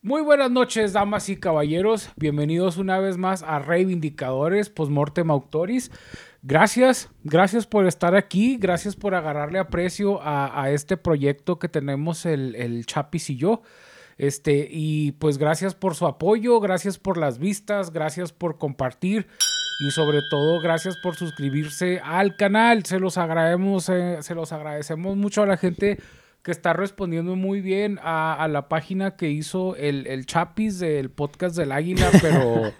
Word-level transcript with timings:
Muy 0.00 0.22
buenas 0.22 0.48
noches, 0.48 0.92
damas 0.92 1.28
y 1.28 1.36
caballeros. 1.36 2.10
Bienvenidos 2.14 2.76
una 2.76 3.00
vez 3.00 3.16
más 3.16 3.42
a 3.42 3.58
Reivindicadores 3.58 4.70
Postmortem 4.70 5.28
Autoris. 5.28 5.90
Gracias, 6.40 7.10
gracias 7.24 7.66
por 7.66 7.84
estar 7.84 8.14
aquí, 8.14 8.58
gracias 8.58 8.94
por 8.94 9.16
agarrarle 9.16 9.58
aprecio 9.58 10.20
a, 10.22 10.70
este 10.70 10.96
proyecto 10.96 11.58
que 11.58 11.68
tenemos 11.68 12.26
el, 12.26 12.54
el 12.54 12.86
Chapis 12.86 13.30
y 13.30 13.36
yo. 13.36 13.62
Este, 14.18 14.68
y 14.70 15.12
pues 15.12 15.36
gracias 15.36 15.74
por 15.74 15.96
su 15.96 16.06
apoyo, 16.06 16.60
gracias 16.60 16.96
por 16.96 17.18
las 17.18 17.40
vistas, 17.40 17.92
gracias 17.92 18.32
por 18.32 18.56
compartir 18.56 19.26
y 19.80 19.90
sobre 19.90 20.20
todo 20.30 20.60
gracias 20.60 20.96
por 20.96 21.16
suscribirse 21.16 22.00
al 22.04 22.36
canal. 22.36 22.84
Se 22.84 23.00
los 23.00 23.18
agradecemos, 23.18 23.88
eh, 23.88 24.18
se 24.20 24.36
los 24.36 24.52
agradecemos 24.52 25.16
mucho 25.16 25.42
a 25.42 25.46
la 25.46 25.56
gente 25.56 25.98
que 26.42 26.50
está 26.50 26.72
respondiendo 26.72 27.36
muy 27.36 27.60
bien 27.60 27.98
a, 28.02 28.34
a 28.34 28.48
la 28.48 28.68
página 28.68 29.16
que 29.16 29.30
hizo 29.30 29.76
el, 29.76 30.06
el, 30.06 30.26
Chapis 30.26 30.78
del 30.78 31.10
podcast 31.10 31.56
del 31.56 31.72
Águila, 31.72 32.10
pero 32.22 32.72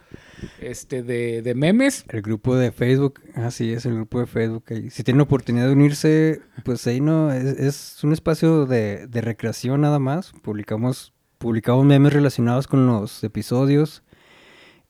este 0.60 1.02
de, 1.02 1.42
de, 1.42 1.54
memes. 1.54 2.04
El 2.08 2.22
grupo 2.22 2.56
de 2.56 2.72
Facebook, 2.72 3.20
así 3.34 3.72
es, 3.72 3.86
el 3.86 3.94
grupo 3.94 4.20
de 4.20 4.26
Facebook. 4.26 4.64
Si 4.90 5.02
tienen 5.02 5.20
oportunidad 5.20 5.66
de 5.66 5.72
unirse, 5.72 6.40
pues 6.64 6.86
ahí 6.86 7.00
no, 7.00 7.32
es, 7.32 7.44
es 7.44 8.04
un 8.04 8.12
espacio 8.12 8.66
de, 8.66 9.06
de 9.06 9.20
recreación 9.20 9.80
nada 9.80 9.98
más. 9.98 10.32
Publicamos, 10.42 11.12
publicamos 11.38 11.84
memes 11.84 12.12
relacionados 12.12 12.66
con 12.66 12.86
los 12.86 13.22
episodios 13.24 14.02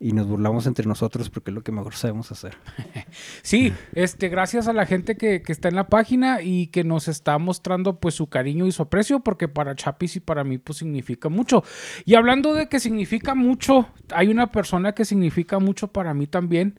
y 0.00 0.12
nos 0.12 0.28
burlamos 0.28 0.66
entre 0.66 0.86
nosotros 0.86 1.28
porque 1.28 1.50
es 1.50 1.54
lo 1.54 1.62
que 1.62 1.72
mejor 1.72 1.94
sabemos 1.94 2.30
hacer. 2.30 2.56
sí, 3.42 3.72
este, 3.94 4.28
gracias 4.28 4.68
a 4.68 4.72
la 4.72 4.86
gente 4.86 5.16
que, 5.16 5.42
que, 5.42 5.50
está 5.50 5.68
en 5.68 5.74
la 5.74 5.88
página 5.88 6.40
y 6.40 6.68
que 6.68 6.84
nos 6.84 7.08
está 7.08 7.36
mostrando 7.38 7.98
pues 7.98 8.14
su 8.14 8.28
cariño 8.28 8.66
y 8.66 8.72
su 8.72 8.82
aprecio 8.82 9.20
porque 9.20 9.48
para 9.48 9.74
Chapis 9.74 10.16
y 10.16 10.20
para 10.20 10.44
mí 10.44 10.58
pues 10.58 10.78
significa 10.78 11.28
mucho. 11.28 11.64
Y 12.04 12.14
hablando 12.14 12.54
de 12.54 12.68
que 12.68 12.78
significa 12.78 13.34
mucho, 13.34 13.88
hay 14.12 14.28
una 14.28 14.52
persona 14.52 14.92
que 14.92 15.04
significa 15.04 15.58
mucho 15.58 15.88
para 15.88 16.14
mí 16.14 16.28
también. 16.28 16.78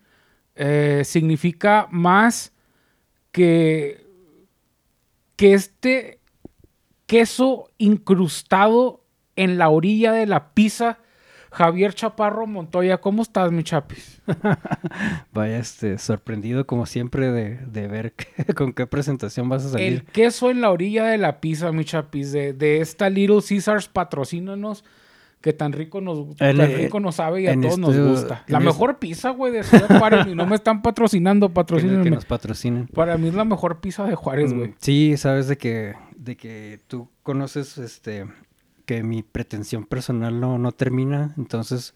Eh, 0.55 1.03
significa 1.05 1.87
más 1.91 2.53
que, 3.31 4.05
que 5.35 5.53
este 5.53 6.19
queso 7.05 7.69
incrustado 7.77 9.05
en 9.35 9.57
la 9.57 9.69
orilla 9.69 10.11
de 10.13 10.25
la 10.25 10.53
pizza 10.53 10.99
Javier 11.51 11.93
Chaparro 11.93 12.45
Montoya, 12.45 12.99
¿cómo 12.99 13.23
estás, 13.23 13.51
mi 13.51 13.63
chapis? 13.63 14.21
Vaya, 15.33 15.57
este, 15.57 15.97
sorprendido 15.97 16.67
como 16.67 16.85
siempre 16.85 17.31
de, 17.31 17.57
de 17.65 17.87
ver 17.87 18.13
que, 18.13 18.53
con 18.53 18.73
qué 18.73 18.87
presentación 18.87 19.49
vas 19.49 19.65
a 19.65 19.69
salir. 19.69 19.93
El 19.93 20.03
queso 20.03 20.51
en 20.51 20.61
la 20.61 20.71
orilla 20.71 21.05
de 21.05 21.17
la 21.17 21.39
pizza, 21.39 21.71
mi 21.71 21.85
chapis, 21.85 22.31
de, 22.31 22.53
de 22.53 22.81
esta 22.81 23.09
Little 23.09 23.39
Caesars, 23.47 23.87
patrocínanos, 23.87 24.83
que 25.41 25.53
tan 25.53 25.71
rico 25.71 26.01
nos, 26.01 26.35
tan 26.35 26.57
rico 26.57 26.99
nos 26.99 27.15
sabe 27.15 27.43
y 27.43 27.47
a 27.47 27.59
todos 27.59 27.79
nos 27.79 27.97
gusta. 27.97 28.43
La 28.47 28.59
mejor 28.59 28.91
este... 28.91 29.07
pizza, 29.07 29.29
güey, 29.31 29.53
de 29.53 29.63
Ciudad 29.63 29.97
Juárez, 29.97 30.27
y 30.27 30.35
no 30.35 30.45
me 30.45 30.55
están 30.55 30.81
patrocinando, 30.81 31.49
patrocinen. 31.49 32.03
Que, 32.03 32.11
nos 32.11 32.25
patrocinen. 32.25 32.87
Para 32.87 33.17
mí 33.17 33.29
es 33.29 33.33
la 33.33 33.45
mejor 33.45 33.79
pizza 33.79 34.05
de 34.05 34.15
Juárez, 34.15 34.53
güey. 34.53 34.69
Mm, 34.69 34.75
sí, 34.79 35.17
sabes 35.17 35.47
de 35.47 35.57
que, 35.57 35.95
de 36.15 36.35
que 36.35 36.79
tú 36.87 37.09
conoces, 37.23 37.77
este 37.77 38.25
que 38.89 39.03
mi 39.03 39.21
pretensión 39.21 39.85
personal 39.85 40.39
no, 40.39 40.57
no 40.57 40.71
termina. 40.71 41.35
Entonces, 41.37 41.93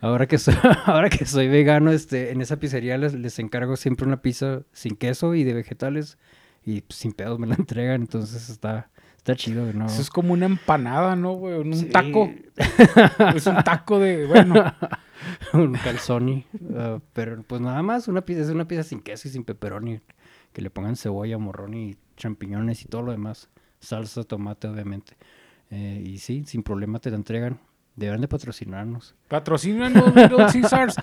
ahora 0.00 0.28
que 0.28 0.38
soy, 0.38 0.54
ahora 0.86 1.10
que 1.10 1.26
soy 1.26 1.48
vegano, 1.48 1.90
este, 1.90 2.30
en 2.30 2.40
esa 2.40 2.58
pizzería 2.60 2.96
les, 2.96 3.12
les 3.14 3.40
encargo 3.40 3.74
siempre 3.74 4.06
una 4.06 4.22
pizza 4.22 4.62
sin 4.72 4.94
queso 4.94 5.34
y 5.34 5.42
de 5.42 5.52
vegetales. 5.52 6.16
Y 6.64 6.82
pues, 6.82 7.00
sin 7.00 7.10
pedos 7.10 7.40
me 7.40 7.48
la 7.48 7.54
entregan. 7.58 8.02
Entonces 8.02 8.50
está, 8.50 8.88
está 9.16 9.34
chido, 9.34 9.72
¿no? 9.72 9.86
Eso 9.86 10.00
es 10.00 10.10
como 10.10 10.32
una 10.32 10.46
empanada, 10.46 11.16
¿no, 11.16 11.32
güey? 11.32 11.58
Un 11.58 11.74
sí. 11.74 11.86
taco. 11.86 12.32
es 13.34 13.46
un 13.48 13.56
taco 13.64 13.98
de, 13.98 14.26
bueno. 14.26 14.54
un 15.54 15.72
calzoni. 15.72 16.46
Uh, 16.52 17.00
pero 17.14 17.42
pues 17.42 17.60
nada 17.60 17.82
más, 17.82 18.06
una 18.06 18.20
pizza, 18.20 18.42
es 18.42 18.50
una 18.50 18.68
pizza 18.68 18.84
sin 18.84 19.00
queso 19.00 19.26
y 19.26 19.32
sin 19.32 19.42
pepperoni. 19.42 20.02
Que 20.52 20.62
le 20.62 20.70
pongan 20.70 20.94
cebolla, 20.94 21.36
morrón 21.36 21.74
y 21.74 21.96
champiñones 22.16 22.82
y 22.82 22.84
todo 22.84 23.02
lo 23.02 23.10
demás. 23.10 23.50
Salsa, 23.80 24.22
tomate, 24.22 24.68
obviamente. 24.68 25.16
Eh, 25.70 26.02
y 26.04 26.18
sí, 26.18 26.44
sin 26.46 26.62
problema 26.62 26.98
te 26.98 27.10
la 27.10 27.16
entregan. 27.16 27.60
Deberán 27.98 28.20
de 28.20 28.28
patrocinarnos. 28.28 29.16
Patrocínanos, 29.26 30.14
Little 30.14 30.46
Caesars. 30.52 30.94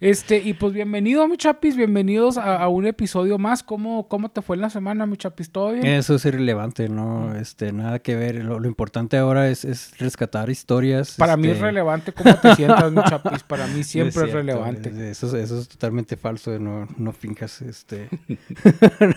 Este, 0.00 0.38
y 0.38 0.54
pues 0.54 0.72
bienvenido, 0.72 1.28
mi 1.28 1.36
chapis. 1.36 1.76
Bienvenidos 1.76 2.38
a, 2.38 2.56
a, 2.56 2.68
un 2.68 2.86
episodio 2.86 3.36
más. 3.36 3.62
¿Cómo, 3.62 4.08
¿Cómo 4.08 4.30
te 4.30 4.40
fue 4.40 4.56
en 4.56 4.62
la 4.62 4.70
semana, 4.70 5.04
mi 5.04 5.18
chapis? 5.18 5.50
¿Todo 5.50 5.72
bien? 5.72 5.84
Eso 5.84 6.14
es 6.14 6.24
irrelevante, 6.24 6.88
¿no? 6.88 7.34
Este, 7.34 7.72
nada 7.72 7.98
que 7.98 8.16
ver. 8.16 8.36
Lo, 8.36 8.60
lo 8.60 8.66
importante 8.66 9.18
ahora 9.18 9.50
es, 9.50 9.66
es, 9.66 9.98
rescatar 9.98 10.48
historias. 10.48 11.16
Para 11.16 11.32
este... 11.32 11.42
mí 11.42 11.52
es 11.52 11.60
relevante 11.60 12.12
cómo 12.12 12.34
te 12.36 12.54
sientas, 12.54 12.92
mi 12.92 13.02
chapis. 13.02 13.42
Para 13.42 13.66
mí 13.66 13.84
siempre 13.84 14.22
no 14.22 14.26
es, 14.26 14.30
cierto, 14.30 14.38
es, 14.38 14.46
relevante. 14.46 15.10
Eso, 15.10 15.36
eso 15.36 15.58
es 15.58 15.68
totalmente 15.68 16.16
falso. 16.16 16.58
No, 16.58 16.88
no 16.96 17.12
finjas, 17.12 17.60
este... 17.60 18.08
no, 19.00 19.14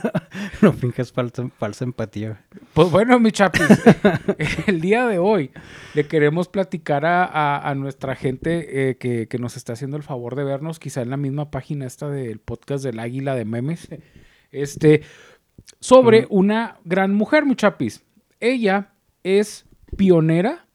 no 0.62 0.74
finjas 0.74 1.14
falsa, 1.14 1.48
falsa 1.58 1.86
empatía. 1.86 2.42
Pues 2.74 2.92
bueno, 2.92 3.20
mi 3.20 3.32
chapis. 3.32 3.68
el 4.68 4.82
día 4.82 5.08
de 5.08 5.20
hoy 5.20 5.52
le 5.94 6.08
queremos 6.08 6.50
platicar 6.50 7.06
a 7.06 7.21
a, 7.24 7.70
a, 7.70 7.76
nuestra 7.76 8.16
gente 8.16 8.90
eh, 8.90 8.98
que, 8.98 9.28
que, 9.28 9.38
nos 9.38 9.58
está 9.58 9.74
haciendo 9.74 9.98
el 9.98 10.04
favor 10.04 10.36
de 10.36 10.44
vernos, 10.44 10.80
quizá 10.80 11.02
en 11.02 11.10
la 11.10 11.18
misma 11.18 11.52
página 11.52 11.86
esta 11.86 12.10
del 12.10 12.40
podcast 12.40 12.84
del 12.84 13.00
Águila 13.00 13.36
de 13.36 13.46
Memes, 13.46 13.88
este, 14.52 15.02
sobre 15.80 16.28
una 16.30 16.78
gran 16.84 17.14
mujer, 17.14 17.46
muchapis. 17.46 18.04
Ella 18.40 18.94
es 19.24 19.66
pionera 19.98 20.66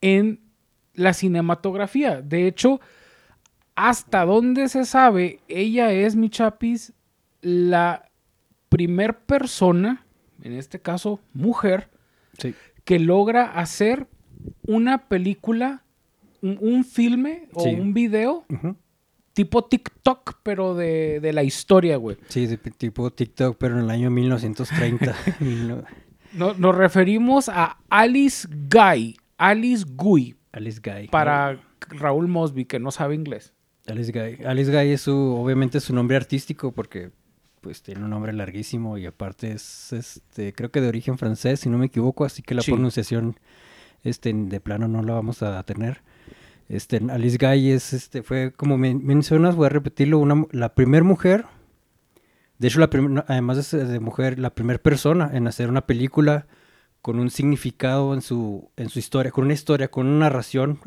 en 0.00 0.40
la 0.94 1.12
cinematografía. 1.12 2.22
De 2.22 2.46
hecho, 2.46 2.80
hasta 3.74 4.24
donde 4.24 4.68
se 4.68 4.84
sabe, 4.84 5.40
ella 5.48 5.92
es, 5.92 6.16
mi 6.16 6.30
chapis, 6.30 6.92
la 7.40 8.08
primer 8.68 9.18
persona, 9.20 10.06
en 10.42 10.52
este 10.52 10.80
caso 10.80 11.20
mujer, 11.32 11.90
sí. 12.38 12.54
que 12.84 12.98
logra 12.98 13.44
hacer 13.44 14.08
una 14.66 15.08
película, 15.08 15.82
un, 16.42 16.58
un 16.60 16.84
filme 16.84 17.48
o 17.52 17.64
sí. 17.64 17.70
un 17.70 17.94
video 17.94 18.44
uh 18.48 18.54
-huh. 18.54 18.76
tipo 19.32 19.64
TikTok, 19.64 20.38
pero 20.42 20.74
de, 20.74 21.20
de 21.20 21.32
la 21.32 21.42
historia, 21.42 21.96
güey. 21.96 22.16
Sí, 22.28 22.46
de, 22.46 22.56
tipo 22.56 23.10
TikTok, 23.10 23.56
pero 23.58 23.78
en 23.78 23.84
el 23.84 23.90
año 23.90 24.10
1930. 24.10 25.14
no, 26.34 26.54
nos 26.54 26.74
referimos 26.74 27.48
a 27.48 27.78
Alice 27.88 28.48
Guy, 28.48 29.16
Alice 29.38 29.84
Guy. 29.88 30.36
Alice 30.52 30.80
Guy. 30.82 31.08
Para 31.08 31.60
Raúl 31.88 32.28
Mosby, 32.28 32.64
que 32.64 32.78
no 32.78 32.90
sabe 32.90 33.14
inglés. 33.14 33.52
Alice 33.86 34.12
Guy. 34.12 34.44
Alice 34.46 34.70
Guy 34.70 34.92
es 34.92 35.02
su, 35.02 35.14
obviamente, 35.14 35.80
su 35.80 35.94
nombre 35.94 36.16
artístico 36.16 36.72
porque 36.72 37.10
pues 37.60 37.82
tiene 37.82 38.04
un 38.04 38.10
nombre 38.10 38.32
larguísimo 38.34 38.98
y 38.98 39.06
aparte 39.06 39.52
es, 39.52 39.92
este, 39.94 40.52
creo 40.52 40.70
que 40.70 40.82
de 40.82 40.88
origen 40.88 41.16
francés, 41.16 41.60
si 41.60 41.70
no 41.70 41.78
me 41.78 41.86
equivoco, 41.86 42.26
así 42.26 42.42
que 42.42 42.54
la 42.54 42.60
sí. 42.60 42.70
pronunciación 42.70 43.38
este, 44.04 44.32
de 44.32 44.60
plano 44.60 44.86
no 44.86 45.02
la 45.02 45.14
vamos 45.14 45.42
a 45.42 45.62
tener. 45.64 46.02
Este, 46.68 47.00
Alice 47.10 47.38
Guy 47.38 47.70
es, 47.70 47.92
este, 47.92 48.22
fue, 48.22 48.52
como 48.52 48.78
me 48.78 48.94
mencionas, 48.94 49.56
voy 49.56 49.66
a 49.66 49.70
repetirlo, 49.70 50.18
una, 50.18 50.46
la 50.52 50.74
primera 50.74 51.04
mujer, 51.04 51.44
de 52.58 52.68
hecho, 52.68 52.80
la 52.80 52.88
además 53.26 53.70
de, 53.70 53.84
de 53.84 54.00
mujer, 54.00 54.38
la 54.38 54.54
primera 54.54 54.78
persona 54.78 55.30
en 55.34 55.46
hacer 55.46 55.68
una 55.68 55.86
película 55.86 56.46
con 57.02 57.18
un 57.18 57.30
significado 57.30 58.14
en 58.14 58.22
su, 58.22 58.70
en 58.76 58.88
su 58.88 58.98
historia, 58.98 59.30
con 59.30 59.44
una 59.44 59.52
historia, 59.52 59.90
con 59.90 60.06
una 60.06 60.26
narración 60.26 60.78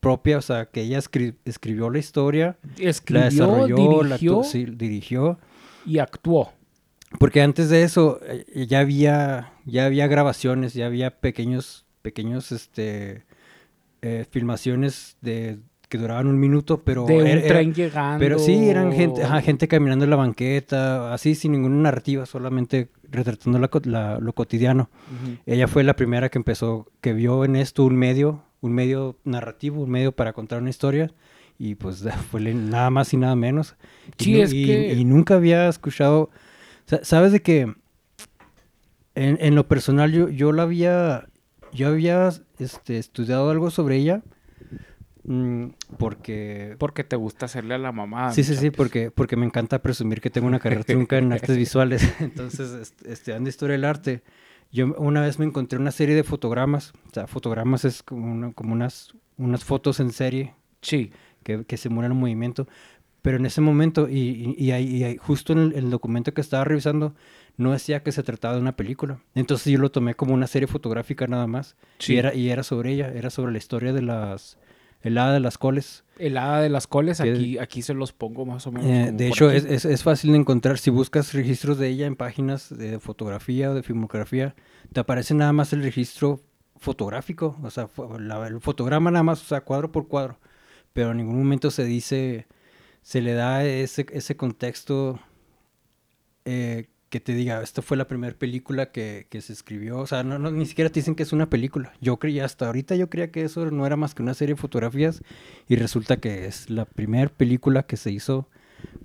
propia, 0.00 0.38
o 0.38 0.42
sea, 0.42 0.66
que 0.66 0.80
ella 0.80 0.98
escri 0.98 1.36
escribió 1.44 1.88
la 1.88 2.00
historia, 2.00 2.56
escribió, 2.78 3.20
la 3.20 3.30
desarrolló, 3.30 3.76
dirigió, 3.76 4.38
la 4.38 4.44
sí, 4.44 4.64
dirigió 4.64 5.38
y 5.86 5.98
actuó. 5.98 6.52
Porque 7.20 7.42
antes 7.42 7.68
de 7.68 7.84
eso 7.84 8.18
eh, 8.24 8.66
ya 8.66 8.80
había, 8.80 9.52
ya 9.64 9.86
había 9.86 10.08
grabaciones, 10.08 10.74
ya 10.74 10.86
había 10.86 11.20
pequeños 11.20 11.84
pequeños 12.02 12.52
este 12.52 13.24
eh, 14.02 14.26
filmaciones 14.30 15.16
de 15.20 15.58
que 15.92 15.98
duraban 15.98 16.26
un 16.26 16.40
minuto, 16.40 16.82
pero 16.82 17.04
de 17.04 17.18
un 17.18 17.26
era, 17.26 17.46
tren 17.46 17.74
llegando. 17.74 18.18
Pero 18.18 18.38
sí, 18.38 18.70
eran 18.70 18.94
gente, 18.94 19.22
ajá, 19.24 19.42
gente 19.42 19.68
caminando 19.68 20.04
en 20.04 20.10
la 20.10 20.16
banqueta, 20.16 21.12
así 21.12 21.34
sin 21.34 21.52
ninguna 21.52 21.76
narrativa, 21.76 22.24
solamente 22.24 22.88
retratando 23.10 23.58
la, 23.58 23.68
la, 23.84 24.18
lo 24.18 24.32
cotidiano. 24.32 24.88
Uh 24.90 25.28
-huh. 25.28 25.38
Ella 25.44 25.68
fue 25.68 25.84
la 25.84 25.94
primera 25.94 26.30
que 26.30 26.38
empezó, 26.38 26.86
que 27.02 27.12
vio 27.12 27.44
en 27.44 27.56
esto 27.56 27.84
un 27.84 27.94
medio, 27.96 28.42
un 28.62 28.72
medio 28.72 29.18
narrativo, 29.24 29.82
un 29.82 29.90
medio 29.90 30.12
para 30.12 30.32
contar 30.32 30.62
una 30.62 30.70
historia, 30.70 31.12
y 31.58 31.74
pues 31.74 32.02
fue 32.30 32.40
nada 32.40 32.88
más 32.88 33.12
y 33.12 33.18
nada 33.18 33.36
menos. 33.36 33.76
Sí, 34.16 34.36
y, 34.36 34.40
es 34.40 34.52
y, 34.54 34.64
que... 34.64 34.94
y 34.94 35.04
nunca 35.04 35.34
había 35.34 35.68
escuchado, 35.68 36.30
sabes 37.02 37.32
de 37.32 37.42
que 37.42 37.60
en, 39.14 39.38
en 39.40 39.54
lo 39.54 39.68
personal 39.68 40.10
yo, 40.10 40.30
yo 40.30 40.52
la 40.52 40.62
había 40.62 41.26
yo 41.72 41.88
había 41.88 42.30
este, 42.58 42.98
estudiado 42.98 43.50
algo 43.50 43.70
sobre 43.70 43.96
ella 43.96 44.22
mmm, 45.24 45.66
porque... 45.98 46.76
Porque 46.78 47.04
te 47.04 47.16
gusta 47.16 47.46
hacerle 47.46 47.74
a 47.74 47.78
la 47.78 47.92
mamá. 47.92 48.32
Sí, 48.32 48.44
sí, 48.44 48.56
sí, 48.56 48.70
porque, 48.70 49.10
porque 49.10 49.36
me 49.36 49.46
encanta 49.46 49.80
presumir 49.80 50.20
que 50.20 50.30
tengo 50.30 50.46
una 50.46 50.58
carrera 50.58 50.84
trunca 50.84 51.18
en 51.18 51.32
artes 51.32 51.56
visuales. 51.56 52.14
Entonces, 52.20 52.94
estudiando 53.04 53.48
historia 53.48 53.72
del 53.74 53.84
arte, 53.84 54.22
yo 54.70 54.94
una 54.98 55.20
vez 55.20 55.38
me 55.38 55.44
encontré 55.44 55.78
una 55.78 55.90
serie 55.90 56.14
de 56.14 56.24
fotogramas. 56.24 56.92
O 57.10 57.14
sea, 57.14 57.26
fotogramas 57.26 57.84
es 57.84 58.02
como, 58.02 58.30
una, 58.32 58.52
como 58.52 58.72
unas, 58.72 59.14
unas 59.36 59.64
fotos 59.64 60.00
en 60.00 60.12
serie 60.12 60.54
Sí. 60.80 61.12
que, 61.44 61.64
que 61.64 61.76
simulan 61.76 62.12
un 62.12 62.20
movimiento. 62.20 62.66
Pero 63.20 63.36
en 63.36 63.46
ese 63.46 63.60
momento, 63.60 64.08
y, 64.08 64.56
y, 64.58 64.72
y 64.72 65.04
y 65.04 65.16
justo 65.18 65.52
en 65.52 65.58
el, 65.60 65.72
el 65.74 65.90
documento 65.90 66.34
que 66.34 66.40
estaba 66.40 66.64
revisando, 66.64 67.14
no 67.56 67.72
decía 67.72 68.02
que 68.02 68.12
se 68.12 68.22
trataba 68.22 68.54
de 68.54 68.60
una 68.60 68.76
película. 68.76 69.20
Entonces 69.34 69.72
yo 69.72 69.78
lo 69.78 69.90
tomé 69.90 70.14
como 70.14 70.34
una 70.34 70.46
serie 70.46 70.66
fotográfica 70.66 71.26
nada 71.26 71.46
más. 71.46 71.76
Sí. 71.98 72.14
Y, 72.14 72.16
era, 72.18 72.34
y 72.34 72.48
era 72.50 72.62
sobre 72.62 72.92
ella, 72.92 73.12
era 73.14 73.30
sobre 73.30 73.52
la 73.52 73.58
historia 73.58 73.92
de 73.92 74.02
las... 74.02 74.58
El 75.02 75.18
hada 75.18 75.32
de 75.32 75.40
las 75.40 75.58
coles. 75.58 76.04
El 76.16 76.38
hada 76.38 76.60
de 76.60 76.68
las 76.68 76.86
coles, 76.86 77.20
aquí, 77.20 77.58
aquí 77.58 77.82
se 77.82 77.92
los 77.92 78.12
pongo 78.12 78.46
más 78.46 78.68
o 78.68 78.72
menos. 78.72 78.88
Eh, 78.88 79.10
de 79.12 79.26
hecho, 79.26 79.50
es, 79.50 79.64
es, 79.64 79.84
es 79.84 80.04
fácil 80.04 80.30
de 80.30 80.38
encontrar. 80.38 80.78
Si 80.78 80.90
buscas 80.90 81.32
registros 81.34 81.76
de 81.78 81.88
ella 81.88 82.06
en 82.06 82.14
páginas 82.14 82.68
de 82.76 83.00
fotografía 83.00 83.72
o 83.72 83.74
de 83.74 83.82
filmografía, 83.82 84.54
te 84.92 85.00
aparece 85.00 85.34
nada 85.34 85.52
más 85.52 85.72
el 85.72 85.82
registro 85.82 86.40
fotográfico. 86.76 87.58
O 87.64 87.70
sea, 87.70 87.88
la- 88.20 88.46
el 88.46 88.60
fotograma 88.60 89.10
nada 89.10 89.24
más, 89.24 89.42
o 89.42 89.44
sea, 89.44 89.62
cuadro 89.62 89.90
por 89.90 90.06
cuadro. 90.06 90.38
Pero 90.92 91.10
en 91.10 91.16
ningún 91.16 91.36
momento 91.38 91.72
se 91.72 91.84
dice, 91.84 92.46
se 93.02 93.22
le 93.22 93.32
da 93.34 93.64
ese, 93.64 94.06
ese 94.12 94.36
contexto 94.36 95.18
eh, 96.44 96.86
que 97.12 97.20
te 97.20 97.34
diga, 97.34 97.62
esta 97.62 97.82
fue 97.82 97.98
la 97.98 98.08
primera 98.08 98.34
película 98.34 98.90
que, 98.90 99.26
que 99.28 99.42
se 99.42 99.52
escribió. 99.52 99.98
O 99.98 100.06
sea, 100.06 100.22
no, 100.22 100.38
no, 100.38 100.50
ni 100.50 100.64
siquiera 100.64 100.88
te 100.88 101.00
dicen 101.00 101.14
que 101.14 101.22
es 101.22 101.34
una 101.34 101.50
película. 101.50 101.92
Yo 102.00 102.16
creía, 102.16 102.46
hasta 102.46 102.64
ahorita 102.64 102.96
yo 102.96 103.10
creía 103.10 103.30
que 103.30 103.42
eso 103.42 103.70
no 103.70 103.84
era 103.84 103.96
más 103.96 104.14
que 104.14 104.22
una 104.22 104.32
serie 104.32 104.54
de 104.54 104.60
fotografías 104.60 105.22
y 105.68 105.76
resulta 105.76 106.16
que 106.16 106.46
es 106.46 106.70
la 106.70 106.86
primera 106.86 107.28
película 107.28 107.82
que 107.82 107.98
se 107.98 108.10
hizo 108.10 108.48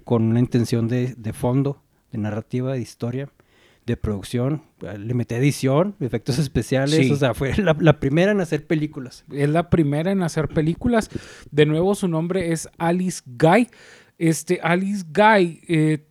con 0.05 0.23
una 0.23 0.39
intención 0.39 0.87
de, 0.87 1.15
de 1.15 1.33
fondo, 1.33 1.83
de 2.13 2.19
narrativa, 2.19 2.71
de 2.71 2.79
historia, 2.79 3.29
de 3.85 3.97
producción. 3.97 4.63
Le 4.79 5.13
metí 5.13 5.35
edición, 5.35 5.97
efectos 5.99 6.39
especiales. 6.39 7.07
Sí. 7.07 7.11
O 7.11 7.17
sea, 7.17 7.33
fue 7.33 7.57
la, 7.57 7.75
la 7.77 7.99
primera 7.99 8.31
en 8.31 8.39
hacer 8.39 8.65
películas. 8.65 9.25
Es 9.33 9.49
la 9.49 9.69
primera 9.69 10.13
en 10.13 10.23
hacer 10.23 10.47
películas. 10.47 11.09
De 11.51 11.65
nuevo, 11.65 11.93
su 11.93 12.07
nombre 12.07 12.53
es 12.53 12.69
Alice 12.77 13.21
Guy. 13.25 13.67
Este, 14.17 14.61
Alice 14.63 15.03
Guy, 15.13 15.59
eh, 15.67 16.07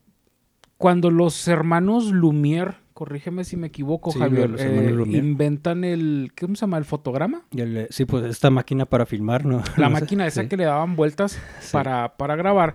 cuando 0.78 1.11
los 1.11 1.46
hermanos 1.49 2.12
Lumière, 2.12 2.76
corrígeme 2.93 3.44
si 3.44 3.56
me 3.56 3.69
equivoco, 3.69 4.11
Sí, 4.12 4.19
Javier, 4.19 4.50
los 4.50 4.61
eh, 4.61 4.94
inventan 5.12 5.84
el, 5.84 6.32
¿cómo 6.38 6.55
se 6.55 6.62
llama? 6.62 6.78
El 6.78 6.84
fotograma. 6.84 7.43
El- 7.55 7.87
sí, 7.90 8.05
pues 8.05 8.25
esta 8.25 8.50
máquina 8.50 8.87
para 8.87 9.06
filmar, 9.06 9.44
¿no? 9.44 9.62
La 9.76 9.88
No 9.88 9.94
sé, 9.96 10.00
máquina 10.02 10.26
esa 10.26 10.43
sí. 10.43 10.49
que 10.49 10.56
le 10.56 10.64
daban 10.64 10.96
vueltas 10.96 11.40
Sí. 11.61 11.73
para, 11.73 12.17
para 12.17 12.37
grabar. 12.37 12.75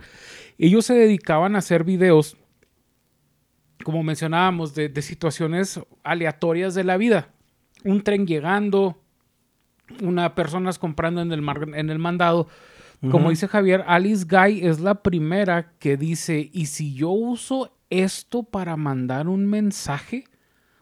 Ellos 0.57 0.85
se 0.85 0.93
dedicaban 0.93 1.55
a 1.55 1.59
hacer 1.59 1.83
videos, 1.83 2.37
como 3.83 4.03
mencionábamos, 4.03 4.75
de, 4.75 4.89
de 4.89 5.01
situaciones 5.01 5.79
aleatorias 6.03 6.75
de 6.75 6.83
la 6.83 6.97
vida. 6.97 7.29
Un 7.83 8.03
tren 8.03 8.27
llegando, 8.27 9.01
una 10.03 10.35
personas 10.35 10.77
comprando 10.77 11.21
en 11.21 11.31
el, 11.31 11.41
mar- 11.41 11.67
en 11.73 11.89
el 11.89 11.99
mandado. 11.99 12.47
Como 13.09 13.31
dice 13.31 13.47
Javier, 13.47 13.83
Alice 13.87 14.27
Guy 14.29 14.63
es 14.63 14.79
la 14.79 15.01
primera 15.01 15.73
que 15.79 15.97
dice, 15.97 16.51
¿y 16.53 16.67
si 16.67 16.93
yo 16.93 17.09
uso 17.09 17.75
esto 17.91 18.41
para 18.41 18.75
mandar 18.77 19.27
un 19.27 19.45
mensaje? 19.45 20.23